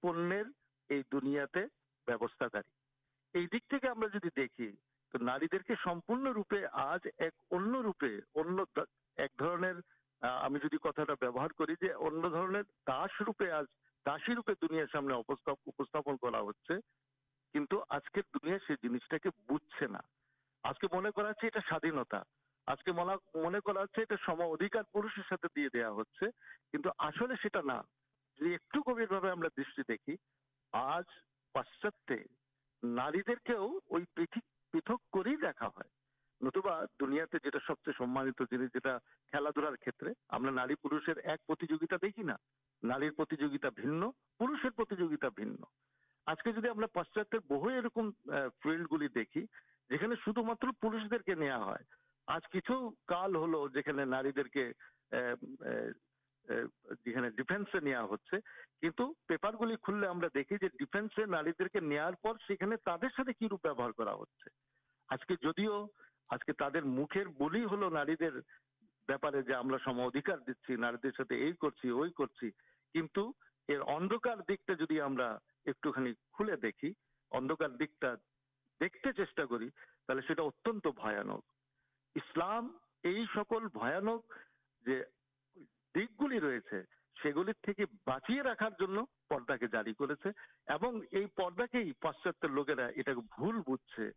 پنیر 0.00 1.26
کے 3.70 4.28
دیکھی 4.36 4.70
تو 5.10 5.18
نی 5.18 5.46
دے 5.46 5.58
کے 5.58 5.74
سمپروپے 5.84 6.66
آج 6.72 7.08
ایک 7.16 7.32
ان 7.50 7.74
ایک 9.16 9.42
پہا 10.28 11.46
سا 27.60 27.80
ایک 28.40 28.76
گھبرے 28.88 29.04
دستی 29.56 30.14
آج 30.72 31.04
پاشاتے 31.52 32.16
نار 32.82 33.12
دنیا 37.00 37.24
سب 37.66 37.74
چیز 37.84 38.00
پورا 44.38 46.86
پاشات 46.94 47.34
کے 54.52 54.72
ڈیفینس 57.36 57.74
پیپر 59.26 59.54
گلی 59.60 59.74
کھلے 59.82 60.06
دیکھیے 60.34 60.68
ڈیفینس 60.78 61.18
نار 61.18 62.12
ساتھ 62.84 63.04
بوہار 63.64 63.90
آج 65.08 65.24
کے 65.24 65.34
جدیو 65.34 65.86
আজকে 66.29 66.53
তাদের 66.59 66.83
মুখের 66.91 67.31
বলি 67.39 67.63
হলো 67.65 67.89
নারীদের 67.91 68.37
ব্যাপারে 69.09 69.39
যে 69.47 69.55
আমরা 69.55 69.79
সম 69.85 69.97
অধিকার 70.01 70.43
দিচ্ছি 70.45 70.77
নারীদের 70.77 71.17
সাথে 71.17 71.39
এই 71.45 71.55
করছি 71.63 71.91
ওই 71.95 72.11
করছি 72.11 72.51
কিন্তু 72.95 73.23
এর 73.69 73.81
অন্ধকার 73.93 74.45
দিকটা 74.47 74.75
যদি 74.75 74.99
আমরা 75.01 75.27
একটুখানি 75.65 76.13
খুলে 76.33 76.55
দেখি 76.61 76.93
অন্ধকার 77.31 77.75
দিকটা 77.77 78.13
দেখতে 78.81 79.13
চেষ্টা 79.13 79.45
করি 79.45 79.67
তাহলে 80.05 80.25
সেটা 80.27 80.43
অত্যন্ত 80.43 80.95
ভয়ানক 80.95 81.43
ইসলাম 82.15 82.71
এই 83.03 83.21
সকল 83.35 83.69
ভয়ানক 83.75 84.35
যে 84.85 84.97
দিকগুলি 85.95 86.39
রয়েছে 86.39 86.81
সেগুলির 87.15 87.59
থেকে 87.63 87.85
বাঁচিয়ে 88.07 88.43
রাখার 88.43 88.73
জন্য 88.79 89.05
পর্দাকে 89.29 89.67
জারি 89.73 89.93
করেছে 89.95 90.29
এবং 90.75 91.01
এই 91.19 91.27
পর্দাকেই 91.37 91.91
পাশ্চাত্যের 92.01 92.55
লোকেরা 92.57 92.87
এটাকে 92.93 93.21
ভুল 93.35 93.59
বুঝছে 93.67 94.07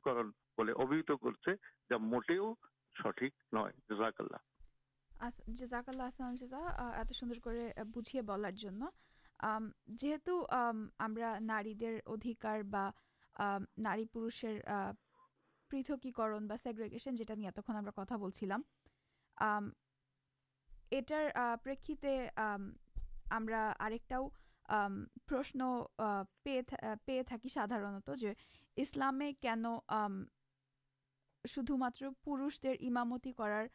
کر 0.03 0.23
سٹھاک 2.95 3.23
اللہ 4.19 4.37
جاک 5.21 5.89
اللہ 5.89 6.03
ات 6.77 7.15
سوند 7.15 7.47
بجھیے 7.95 8.21
بولار 8.21 8.51
بار 12.61 12.91
پھر 14.13 14.51
پتکی 15.71 16.11
کرنگریگیشن 16.11 17.15
جو 17.15 17.23
اٹارے 20.91 22.27
ہم 23.31 23.47
ایک 23.81 24.13
پرشن 25.25 25.61
پہ 27.05 27.21
تھارنت 27.27 28.09
جو 28.17 28.29
اسلامے 28.75 29.33
کن 29.33 29.65
شدھ 31.47 31.71
ماتر 31.71 32.05
پورش 32.23 32.61
درامتی 32.63 33.31
کرار 33.31 33.65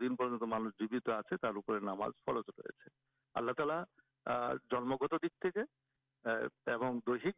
دن 0.00 0.14
مانگ 0.42 0.68
جیوت 0.78 1.08
آرام 1.08 2.10
فرج 2.24 2.50
رہے 2.58 2.88
اللہ 3.34 3.52
تعالی 3.52 3.78
جم 4.70 4.94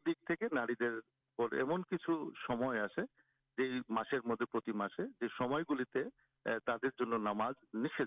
دیکھ 0.06 0.32
کے 0.32 0.48
دکان 0.48 1.52
ایمن 1.52 1.82
کچھ 1.82 2.10
مسر 2.78 4.24
مدد 4.24 4.54
گلے 5.70 6.02
تر 6.46 7.04
نام 7.04 7.42
رشیشن 7.74 8.06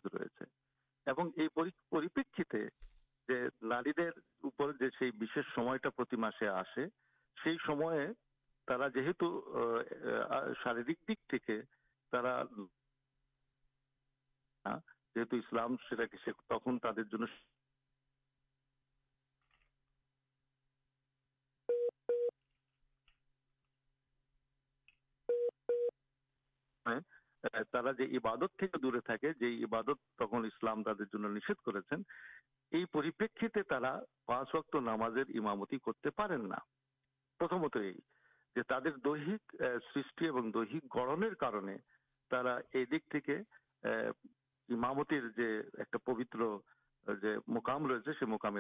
تک 26.86 27.19
پوتر 46.06 46.58
مقام 47.48 47.86
روکام 47.86 48.58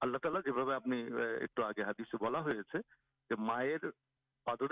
اللہ 0.00 0.18
تعالی 0.18 0.40
جو 0.46 1.18
ایک 1.18 1.60
آگے 1.60 1.82
ہاتھ 1.82 2.02
سے 2.10 2.16
بلا 2.20 2.42
مائر 3.38 3.78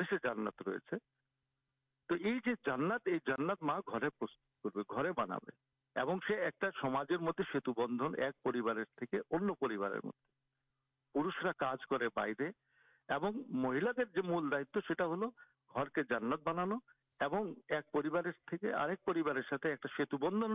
سے 0.03 0.17
جانات 0.23 0.63
ر 0.69 2.17
یہ 2.17 2.39
جانات 2.67 3.63
میں 3.63 3.75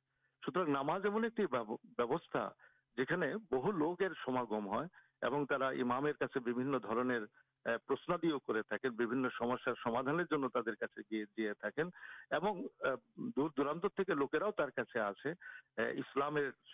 سوتر 0.43 0.65
نام 0.65 0.89
ایک 0.89 1.41
بہ 3.51 3.71
لوک 3.71 4.01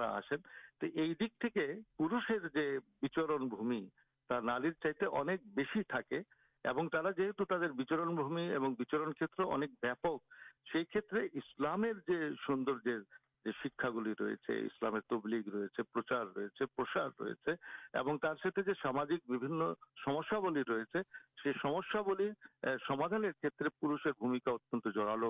آسے 0.00 0.36
تو 0.80 0.86
یہ 0.86 1.14
دکان 1.20 1.82
پورشر 1.96 2.58
نال 4.40 4.70
چاہتے 4.72 5.06
اب 5.06 5.28
بہت 5.56 5.88
تھا 5.88 6.00
এবং 6.65 6.89
তারা 6.89 7.11
যেহেতু 7.11 7.45
তাদের 7.45 7.71
বিচরণ 7.73 8.15
ভূমি 8.15 8.45
এবং 8.53 8.75
বিচরণ 8.75 9.11
ক্ষেত্র 9.11 9.43
অনেক 9.45 9.71
ব্যাপক 9.81 10.17
সেই 10.71 10.85
ক্ষেত্রে 10.85 11.29
ইসলামের 11.33 11.95
যে 12.07 12.35
সৌন্দর্যের 12.47 13.01
যে 13.45 13.51
শিক্ষাগুলি 13.53 14.13
রয়েছে 14.13 14.65
ইসলামের 14.65 15.01
তবলিগ 15.09 15.43
রয়েছে 15.47 15.83
প্রচার 15.83 16.23
রয়েছে 16.35 16.65
প্রসার 16.75 17.09
রয়েছে 17.19 17.51
এবং 17.93 18.19
তার 18.19 18.37
সাথে 18.37 18.63
যে 18.63 18.73
সামাজিক 18.73 19.21
বিভিন্ন 19.27 19.61
সমস্যাবলী 19.97 20.63
রয়েছে 20.63 20.99
সেই 21.41 21.53
সমস্যাবলী 21.53 22.27
আহ, 22.63 22.77
সমাধানের 22.87 23.33
ক্ষেত্রে 23.33 23.69
পুরুষের 23.79 24.13
ভূমিকা 24.13 24.51
অত্যন্ত 24.51 24.85
জোরালো 24.87 25.29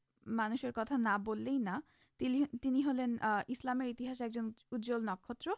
مانشر 0.37 0.71
کتا 0.71 1.15
ہلین 2.85 3.17
اسلام 3.47 3.79
ایک 3.79 4.01
جن 4.31 4.49
اجول 4.71 5.05
نکتر 5.05 5.49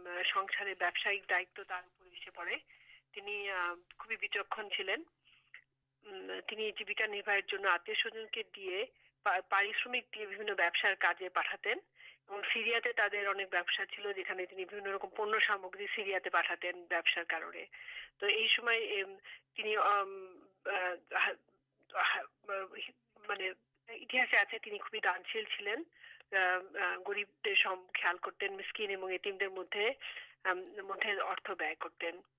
مرت 0.09 0.61
ہے 0.61 0.73
دائت 0.73 1.59
پڑے 2.35 2.78
دانشل 25.03 25.43
گریب 27.05 27.27
دن 27.43 27.55
مدد 29.47 30.81
مدد 30.81 31.19
وی 31.59 31.75
کرتے 31.75 32.07
ہیں 32.07 32.38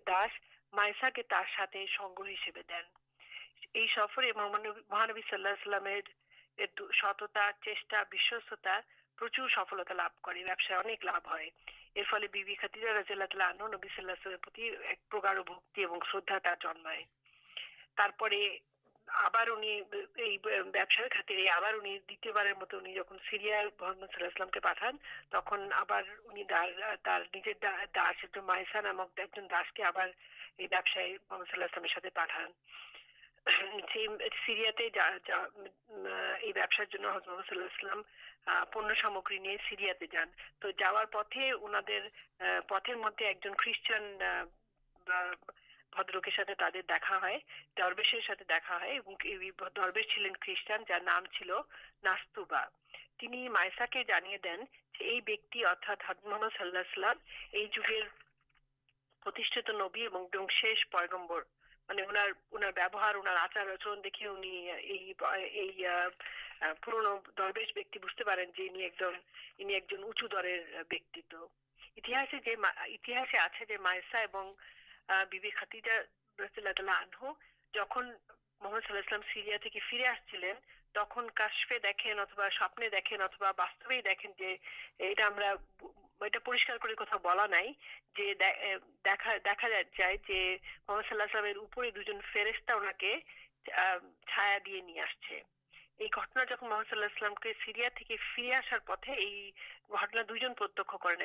لبھ 11.03 11.35
ہے 11.37 11.49
صلاح 13.95 14.27
الگ 15.15 15.53
شردا 16.11 16.37
تھا 16.37 16.53
جنمائے 16.61 17.03
سریاح 19.15 19.91
اللہ 37.51 38.01
پن 38.71 38.93
سامگری 39.01 39.57
سریا 39.69 39.93
پہ 39.99 40.05
پتھر 42.67 42.95
مدد 42.95 43.13
ایک 43.17 43.43
جن 43.43 43.53
خریشان 43.53 44.19
پورنوش 66.81 67.73
بیک 67.73 67.97
بارے 68.25 68.43
انچو 70.01 70.27
در 70.27 70.47
آپ 73.39 73.61
مائسا 73.79 74.25
اللہ 75.09 76.69
السلام 91.23 91.45
دو 91.89 92.01
جن 92.01 92.19
فیرا 92.33 92.91
کے 92.91 93.19
چھایا 94.27 94.57
یہ 95.99 96.07
گھٹنا 96.13 96.43
جہاں 96.43 96.67
محمد 96.69 96.91
اللہ 96.91 97.05
سیریا 97.65 98.57
آسار 98.57 98.79
پتہ 98.85 99.11
دوت 100.29 100.81
کر 100.87 101.15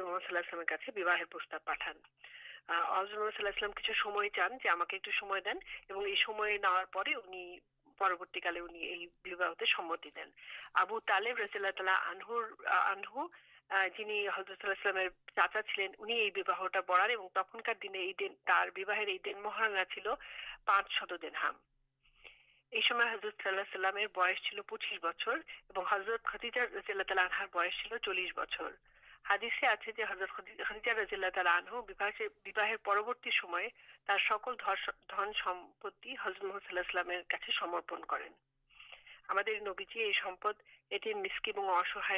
اللہ 0.01 0.41
بڑا 16.87 17.05
تخن 17.35 17.61
مہرا 19.43 19.85
چل 19.85 20.09
پانچ 20.65 20.91
شد 20.91 21.13
دنہ 21.23 21.51
اس 22.73 22.91
میں 22.91 23.07
حضرت 23.07 23.47
اللہ 23.47 24.07
بل 24.15 24.61
پچیس 24.67 24.99
بچرت 25.03 26.25
خدیج 26.25 26.59
رسار 26.59 27.47
بول 27.53 27.69
چل 28.47 28.71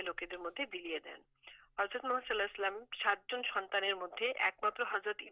لوکی 0.01 0.27
دیر 0.27 0.39
مدد 0.39 2.05
محمد 2.05 2.31
اللہ 2.31 2.69
سات 3.03 3.31
جن 3.31 3.43
سنانے 3.45 3.93
ایک 4.23 4.65
متر 4.65 4.83
حضرت 4.91 5.23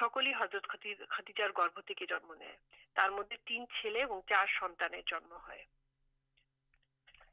حضرت 0.00 0.68
خدیجار 1.08 1.50
گرب 1.58 1.80
تھی 1.80 2.06
جنم 2.06 2.32
نئے 2.32 2.54
تر 2.96 3.10
مدد 3.10 3.46
تین 3.46 3.64
چھل 3.74 3.96
چار 4.28 4.46
سنانے 4.58 5.00
جنم 5.06 5.36
ہے 5.48 5.62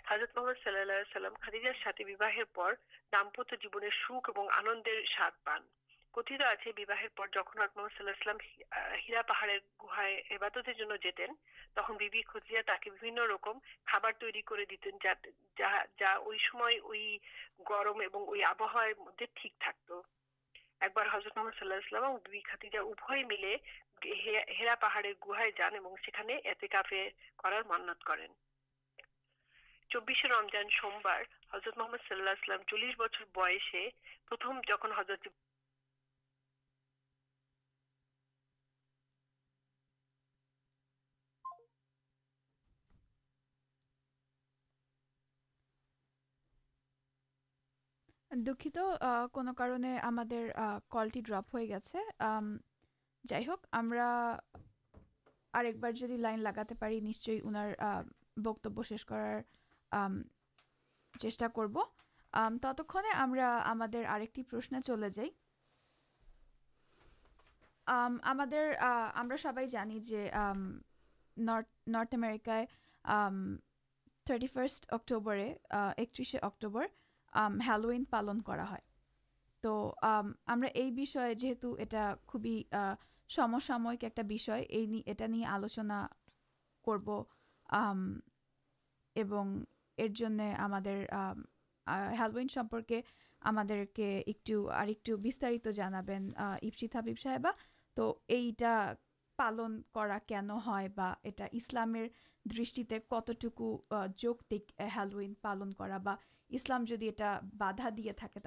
حضرت 0.08 0.38
محمد 0.38 0.54
صلاحمارت 0.64 1.16
محمد 21.38 21.58
صلاحم 21.60 22.16
دو 22.16 23.06
ہیرا 24.50 24.76
پہاڑ 24.76 25.06
گان 25.20 25.76
اور 27.38 27.52
منت 27.66 28.04
کریں 28.04 28.28
دکھا 48.46 48.70
جی 55.90 56.18
لائن 56.18 56.40
لگا 56.40 56.64
بک 58.38 58.68
کر 59.08 59.42
چا 59.92 61.48
کرتنے 62.84 64.82
چلے 64.82 65.10
جائد 65.10 65.34
سبائ 69.38 69.66
جانی 69.66 70.00
north 71.38 72.16
America 72.16 72.64
thirty 74.26 74.48
first 74.48 74.86
October 74.90 75.38
ایکترسے 75.98 76.38
October 76.38 76.86
Halloween 77.68 78.04
پالن 78.04 78.40
تو 79.62 79.94
ہم 80.48 80.64
خوبی 82.26 82.64
سمامک 83.30 84.04
ایک 84.04 84.20
یہ 84.70 85.46
آلوچنا 85.46 86.08
کرو 86.86 87.24
ہلوئیپے 92.20 93.02
کے 93.94 94.24
ایکسطی 94.28 95.58
حابیب 96.86 97.16
صاحب 97.24 97.48
تو 97.94 98.20
یہ 98.30 98.52
پالن 99.36 99.82
کنسلام 100.28 101.96
دیکھے 102.46 103.00
کتٹوکو 103.00 103.82
جوک 104.18 104.42
دیکھ 104.52 104.82
ہلو 104.98 105.22
پالنام 105.42 106.84
جدی 106.84 107.10
بھا 107.54 107.90
دے 107.98 108.12
تک 108.12 108.38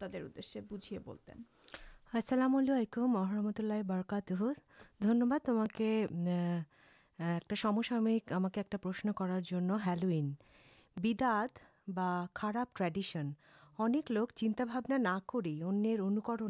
تو 0.00 0.06
بجھیے 0.70 0.98
بولت 0.98 1.30
السلام 2.12 2.56
علیکم 2.56 3.12
محمد 3.12 3.58
اللہ 3.58 3.82
برکات 3.86 4.32
ایکسامک 7.18 8.32
ہمشن 8.32 9.12
کرار 9.12 9.40
ہلوئن 9.86 10.32
بداد 10.96 11.58
خارب 12.34 12.76
ٹرڈیشن 12.76 13.30
اک 13.78 14.10
لوگ 14.10 14.26
چنتا 14.34 14.64
بھابنا 14.64 14.96
نہ 14.96 15.18
کروکر 15.28 16.42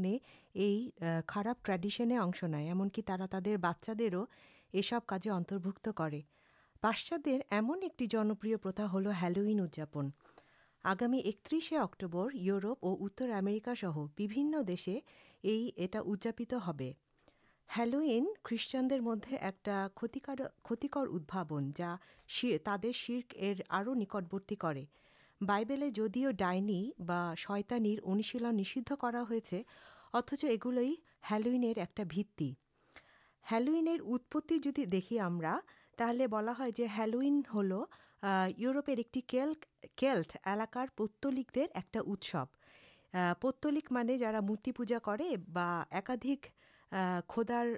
یہ 0.55 0.89
خارب 1.27 1.55
ٹریڈیشن 1.63 2.13
اشن 2.13 2.55
ایمنک 2.55 3.01
یہ 4.73 4.83
سب 4.83 5.01
کاجی 5.07 5.31
ارتھ 5.31 5.89
کر 5.97 6.11
پاشچر 6.83 7.29
ایمن 7.51 7.79
ایک 7.83 8.03
جنپر 8.11 8.57
پرتھا 8.63 8.87
ہل 8.93 9.07
ہلوئن 9.23 9.61
ادیاپن 9.61 10.09
آگامی 10.85 11.19
ایکترسے 11.19 11.77
اکٹوبر 11.77 12.35
یوروپ 12.35 12.79
اور 12.83 12.97
اترامرکا 13.01 13.75
سہ 13.75 14.07
بھید 14.17 14.71
ہے 14.81 14.99
ہلوئن 17.77 18.25
خریشان 18.45 18.89
مدد 19.03 19.33
ایک 19.41 19.69
کتکر 20.65 21.07
ادب 21.09 21.53
جا 21.77 21.95
تر 22.65 22.91
شیر 22.93 23.63
نکٹوتی 23.97 24.57
بائیبل 25.41 25.89
جدیو 25.95 26.31
ڈائنی 26.39 26.83
شر 27.37 27.73
انشیل 27.73 28.47
نشید 28.57 28.93
کرتچ 29.01 30.45
یہ 30.45 30.57
گلوئی 30.65 30.95
ہلو 31.31 31.51
ایک 31.63 32.01
بھالوت 33.51 34.53
دیکھی 34.93 35.21
ہم 35.21 35.41
ہلوئن 36.99 37.41
ہل 37.55 37.73
یوروپر 38.59 38.97
ایکلک 38.97 39.65
کلٹ 39.97 40.37
ایلکار 40.45 40.97
پتول 40.97 41.37
ایک 41.37 41.59
اتسب 41.97 42.57
پتول 43.41 43.79
مانے 43.91 44.19
جا 44.19 44.41
مورتی 44.41 44.73
پوجا 44.73 44.99
کردھک 45.05 46.47
کھداری 47.29 47.75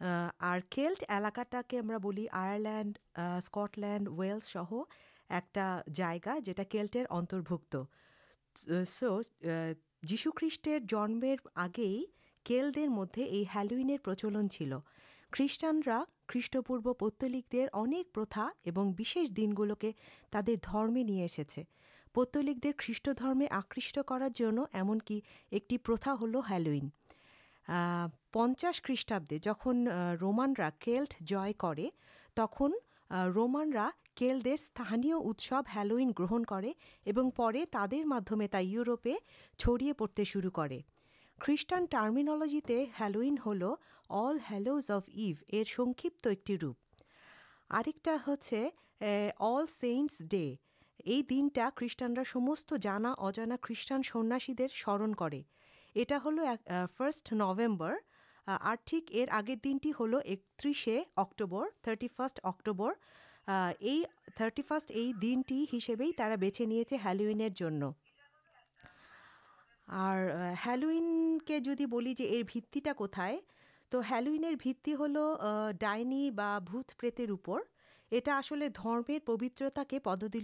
اور 0.00 0.60
کلٹ 0.70 1.04
ایلکا 1.08 1.60
کے 1.68 1.82
بول 1.82 2.26
آئرلینڈ 2.32 2.98
اسکٹلینڈ 3.16 4.08
ویلس 4.08 4.44
سہ 4.44 4.74
ایک 5.30 5.58
جگہ 5.86 6.38
جولٹر 6.44 7.04
اتربک 7.10 7.76
سو 8.88 9.20
جیشو 10.02 10.30
خیسٹر 10.30 10.78
جنم 10.88 11.24
آگے 11.54 11.98
ہیل 12.46 12.74
دیر 12.74 12.88
مدد 12.88 13.18
یہ 13.18 13.44
ہلون 13.54 14.48
چل 14.48 14.72
خانا 15.32 16.02
خیسٹ 16.28 16.56
پورو 16.66 16.94
پتلک 16.94 17.52
در 17.52 17.66
اک 17.72 18.14
پرتاش 18.14 19.16
دن 19.36 19.50
گلوکے 19.58 19.92
تبدیل 20.30 20.92
نہیں 20.92 21.20
ایسے 21.20 21.62
پتلک 22.14 22.62
دیر 22.62 22.72
خیسٹرمے 22.78 23.46
آکش 23.50 23.92
کرارکی 24.06 25.20
ایک 25.50 25.72
ہل 26.20 26.34
ہلو 26.50 26.80
پچاس 28.30 28.82
خریشاب 28.82 29.32
جن 29.42 29.88
رومانا 30.20 30.68
کلٹ 30.80 31.14
جن 31.20 32.72
رومانا 33.34 33.90
کل 34.16 34.40
سب 35.38 35.62
ہلوئن 35.76 36.10
گرہن 36.18 36.44
تعداد 37.70 38.32
تا 38.50 38.58
یوروپے 38.58 39.14
چڑیے 39.58 39.92
پڑتے 39.92 40.24
شروع 40.24 40.50
کر 40.50 40.72
خیسٹان 41.40 41.84
ٹارمنجی 41.90 42.84
ہلوئین 43.00 43.36
ہل 43.46 43.62
ال 44.08 44.38
ہلوز 44.50 44.90
اف 44.90 45.08
اِوک 45.08 46.06
ایک 46.06 46.48
روپا 46.62 48.16
ہول 49.40 49.66
سیٹس 49.80 50.22
ڈے 50.30 50.54
یہ 51.10 51.22
دن 51.30 51.48
کا 51.48 51.68
خریٹانا 51.76 52.22
خریٹان 53.62 54.02
سنیہ 54.02 54.66
سرن 54.74 55.14
کر 55.14 55.32
فارسٹ 56.96 57.32
نومبر 57.32 57.94
آ 58.46 58.74
ٹھیک 58.84 59.10
ار 59.12 59.28
آگے 59.30 59.54
دنٹی 59.64 59.90
ہل 60.00 60.14
ایکترسے 60.24 61.02
اکٹوبر 61.16 61.66
تھارٹی 61.82 62.08
فارسٹ 62.16 62.40
اکٹوبر 62.42 62.92
یہ 63.80 64.02
تھارٹی 64.36 64.62
فارسٹ 64.62 64.90
یہ 64.90 65.12
دنٹی 65.22 65.64
ہسب 65.72 66.02
بےچے 66.40 66.64
نہیں 66.64 67.06
ہلوئن 67.06 67.82
اور 69.88 70.30
ہلوئن 70.66 71.38
کے 71.46 71.58
جی 71.58 71.86
بتا 71.86 72.92
کلوئن 73.92 74.44
ہل 75.00 75.16
ڈائنی 75.80 76.30
بھوتپریتر 76.30 77.30
اوپر 77.30 77.60
یہ 78.10 79.18
پبرتا 79.24 79.82
کے 79.88 79.98
پددی 79.98 80.38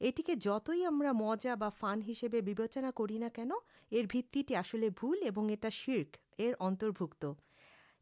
ایتر 0.00 0.46
مزا 1.12 1.68
فن 1.68 2.00
ہرچنا 2.06 2.90
کری 2.96 3.18
نہ 3.18 3.24
کن 3.34 3.50
یہ 3.90 5.68
شیر 5.72 6.02
یہ 6.38 6.52
اتربک 6.60 7.24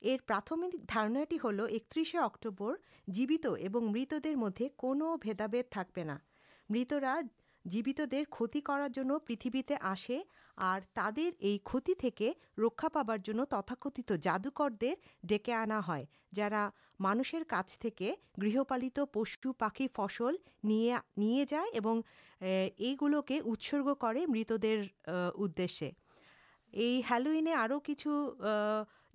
یہ 0.03 0.17
پراتھمک 0.27 0.75
دارٹی 0.95 1.37
ہل 1.45 1.61
ایکتیں 1.69 2.19
اکٹوبر 2.19 2.75
جیوت 3.07 3.47
اور 3.47 3.81
مت 3.83 4.15
در 4.25 4.37
مدد 4.37 4.77
کوندادینا 4.77 6.19
مترا 6.69 7.21
جیوتیں 7.65 8.25
کتنی 8.31 8.61
کرنا 8.61 9.19
پریتھتے 9.19 9.75
آسے 9.81 10.23
تر 10.95 11.19
یہ 11.41 11.59
کتی 11.65 12.11
رکا 12.59 12.89
پار 12.89 13.19
تتاکھت 13.45 14.13
جادوکر 14.21 14.69
ڈے 15.23 15.53
آنا 15.53 15.81
ہے 15.89 16.05
جا 16.35 16.69
مانشر 17.01 17.43
کا 17.49 17.61
گہپال 18.43 18.89
پشوپاخی 19.13 19.87
فصل 19.97 20.37
نہیں 20.65 21.45
جائے 21.49 21.81
یہ 22.79 22.95
گلوکے 23.03 23.41
اتسگے 23.45 24.27
متدے 24.27 24.77
ادے 25.07 25.67
یہ 26.73 27.01
ہلوئن 27.11 27.49
اور 27.49 27.71
آؤ 27.71 27.79
کچھ 27.85 28.07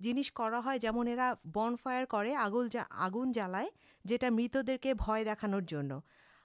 جنس 0.00 0.30
کرا 0.32 1.32
بن 1.44 1.74
فائر 1.82 2.04
آگن 2.36 3.32
جالائے 3.32 3.68
جتد 4.04 4.70
کے 4.82 4.94
بھان 4.94 5.28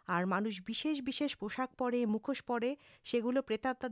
اور 0.08 0.24
مانوش 0.24 0.62
بش 0.68 1.36
پوشاک 1.40 1.78
پڑے 1.78 2.06
مکھوش 2.06 2.46
پڑے 2.46 2.74
گوتات 3.14 3.86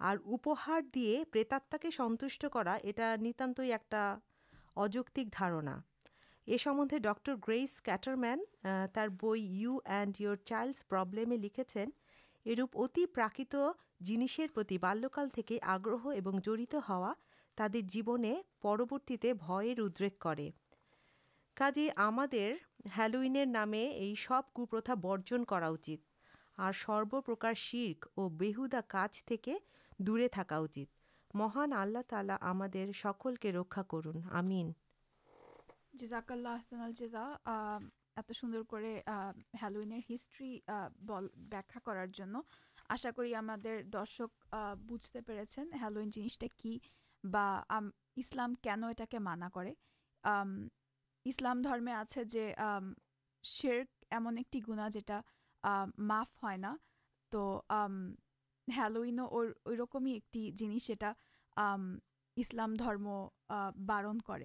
اور 0.00 0.80
دے 0.94 1.22
بےتاتا 1.32 1.76
کے 1.80 1.90
سنوشٹ 1.90 2.44
کرا 2.52 2.76
یہ 2.84 3.16
نتان 3.20 3.52
ایکجوکار 3.58 5.52
سمبندے 6.58 6.98
doctor 6.98 7.34
Grace 7.48 7.80
Ketterman 7.82 8.44
by 9.20 9.40
you 9.60 9.78
and 9.84 10.20
you 10.20 10.34
child's 10.34 10.88
problems 10.88 11.40
لکھے 11.40 11.84
یہ 12.44 12.54
روپ 12.58 12.70
ات 12.74 12.98
پراک 13.14 13.40
جنسر 14.00 14.46
مہان 31.34 31.72
آللا 31.72 32.00
تعالا 32.08 32.36
ہم 32.42 32.62
سکل 32.96 33.34
کے 33.40 33.52
رکھا 33.52 33.82
کر 33.90 34.06
آشا 42.90 43.10
کرشک 43.14 44.54
بوجھتے 44.78 45.20
پہ 45.20 45.42
ہلو 45.82 46.00
جنسٹ 46.14 46.44
کیسلام 48.14 48.54
کن 48.54 48.84
اٹھے 48.84 49.18
مانا 49.18 49.48
کرسلام 49.54 51.62
درمی 51.62 51.92
آ 51.92 52.02
شرک 53.42 54.04
ایمن 54.10 54.38
ایک 54.38 54.68
گنا 54.68 54.88
جو 57.32 57.60
ہلوئی 58.68 59.16
رکم 59.78 60.04
ایک 60.04 60.58
جنس 60.58 60.86
جو 60.86 61.06
ہے 61.06 61.12
اسلام 62.36 62.74
بارن 63.86 64.18
کر 64.18 64.42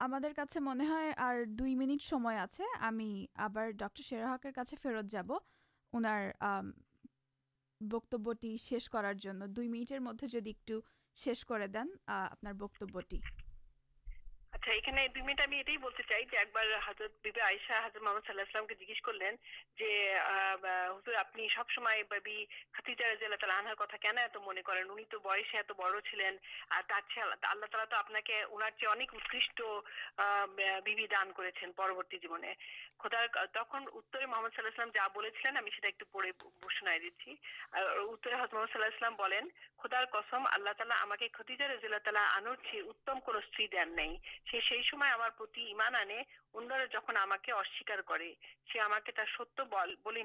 ہمارے 0.00 0.58
منہ 0.60 0.82
منٹ 1.76 2.02
آپ 2.02 3.00
آپ 3.34 3.58
ڈاکٹر 3.78 4.02
شیرہ 4.02 4.36
کا 4.54 4.62
فیرت 4.82 5.10
جا 5.10 5.20
اُنر 5.92 6.30
بکبی 7.80 8.56
شیش 8.56 8.90
کرار 8.90 9.14
مٹر 9.62 9.98
مدد 9.98 10.24
جدید 10.24 10.70
ایک 10.70 10.70
شیش 11.16 11.44
کر 11.44 11.66
دین 11.66 11.88
آپ 12.06 12.44
جیج 14.66 14.86
کرتی 14.86 15.46
تعالیٰ 23.36 25.18
بسے 25.18 27.20
اللہ 27.20 27.66
تعالی 27.66 27.90
تو 27.90 27.96
آپ 27.96 28.10
کے 28.20 28.44
دان 31.06 31.32
کرتی 31.32 32.18
جیونے 32.18 32.54
خود 33.00 33.14
محمد 34.28 34.50
صلاحم 34.56 34.90
جاحمد 34.90 35.16
اللہ 35.16 35.68
ست 35.68 36.02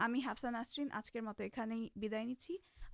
ہمیں 0.00 0.20
حفصان 0.26 0.54
اصرن 0.54 0.88
آجکر 0.92 1.20
مت 1.20 1.40
یہدائی 1.40 2.34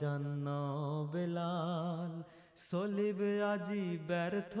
جلال 0.00 2.22
سلیب 2.56 3.22
آجی 3.44 3.98
برتھ 4.06 4.58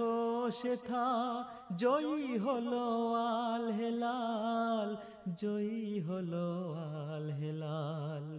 جی 1.70 2.38
ہلو 2.38 3.14
آل 3.18 3.70
ہلال 3.70 4.94
جی 5.26 6.00
ہلو 6.08 6.74
آل 6.76 7.30
ہلال 7.30 8.38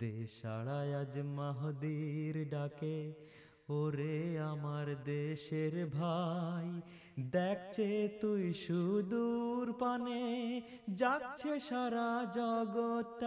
دہدیر 0.00 2.44
ڈاکے 2.50 3.12
ہمارش 3.70 5.52
بائی 5.94 6.80
دیکھے 7.32 8.08
تور 8.20 9.66
پانے 9.78 10.60
جاگ 10.96 11.46
سارا 11.68 12.24
جگت 12.34 13.24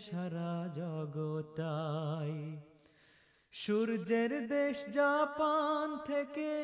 سارا 0.00 0.66
جگ 0.74 1.18
سور 3.52 3.88
دش 4.48 4.86
جاپان 4.94 5.96
تھی 6.06 6.54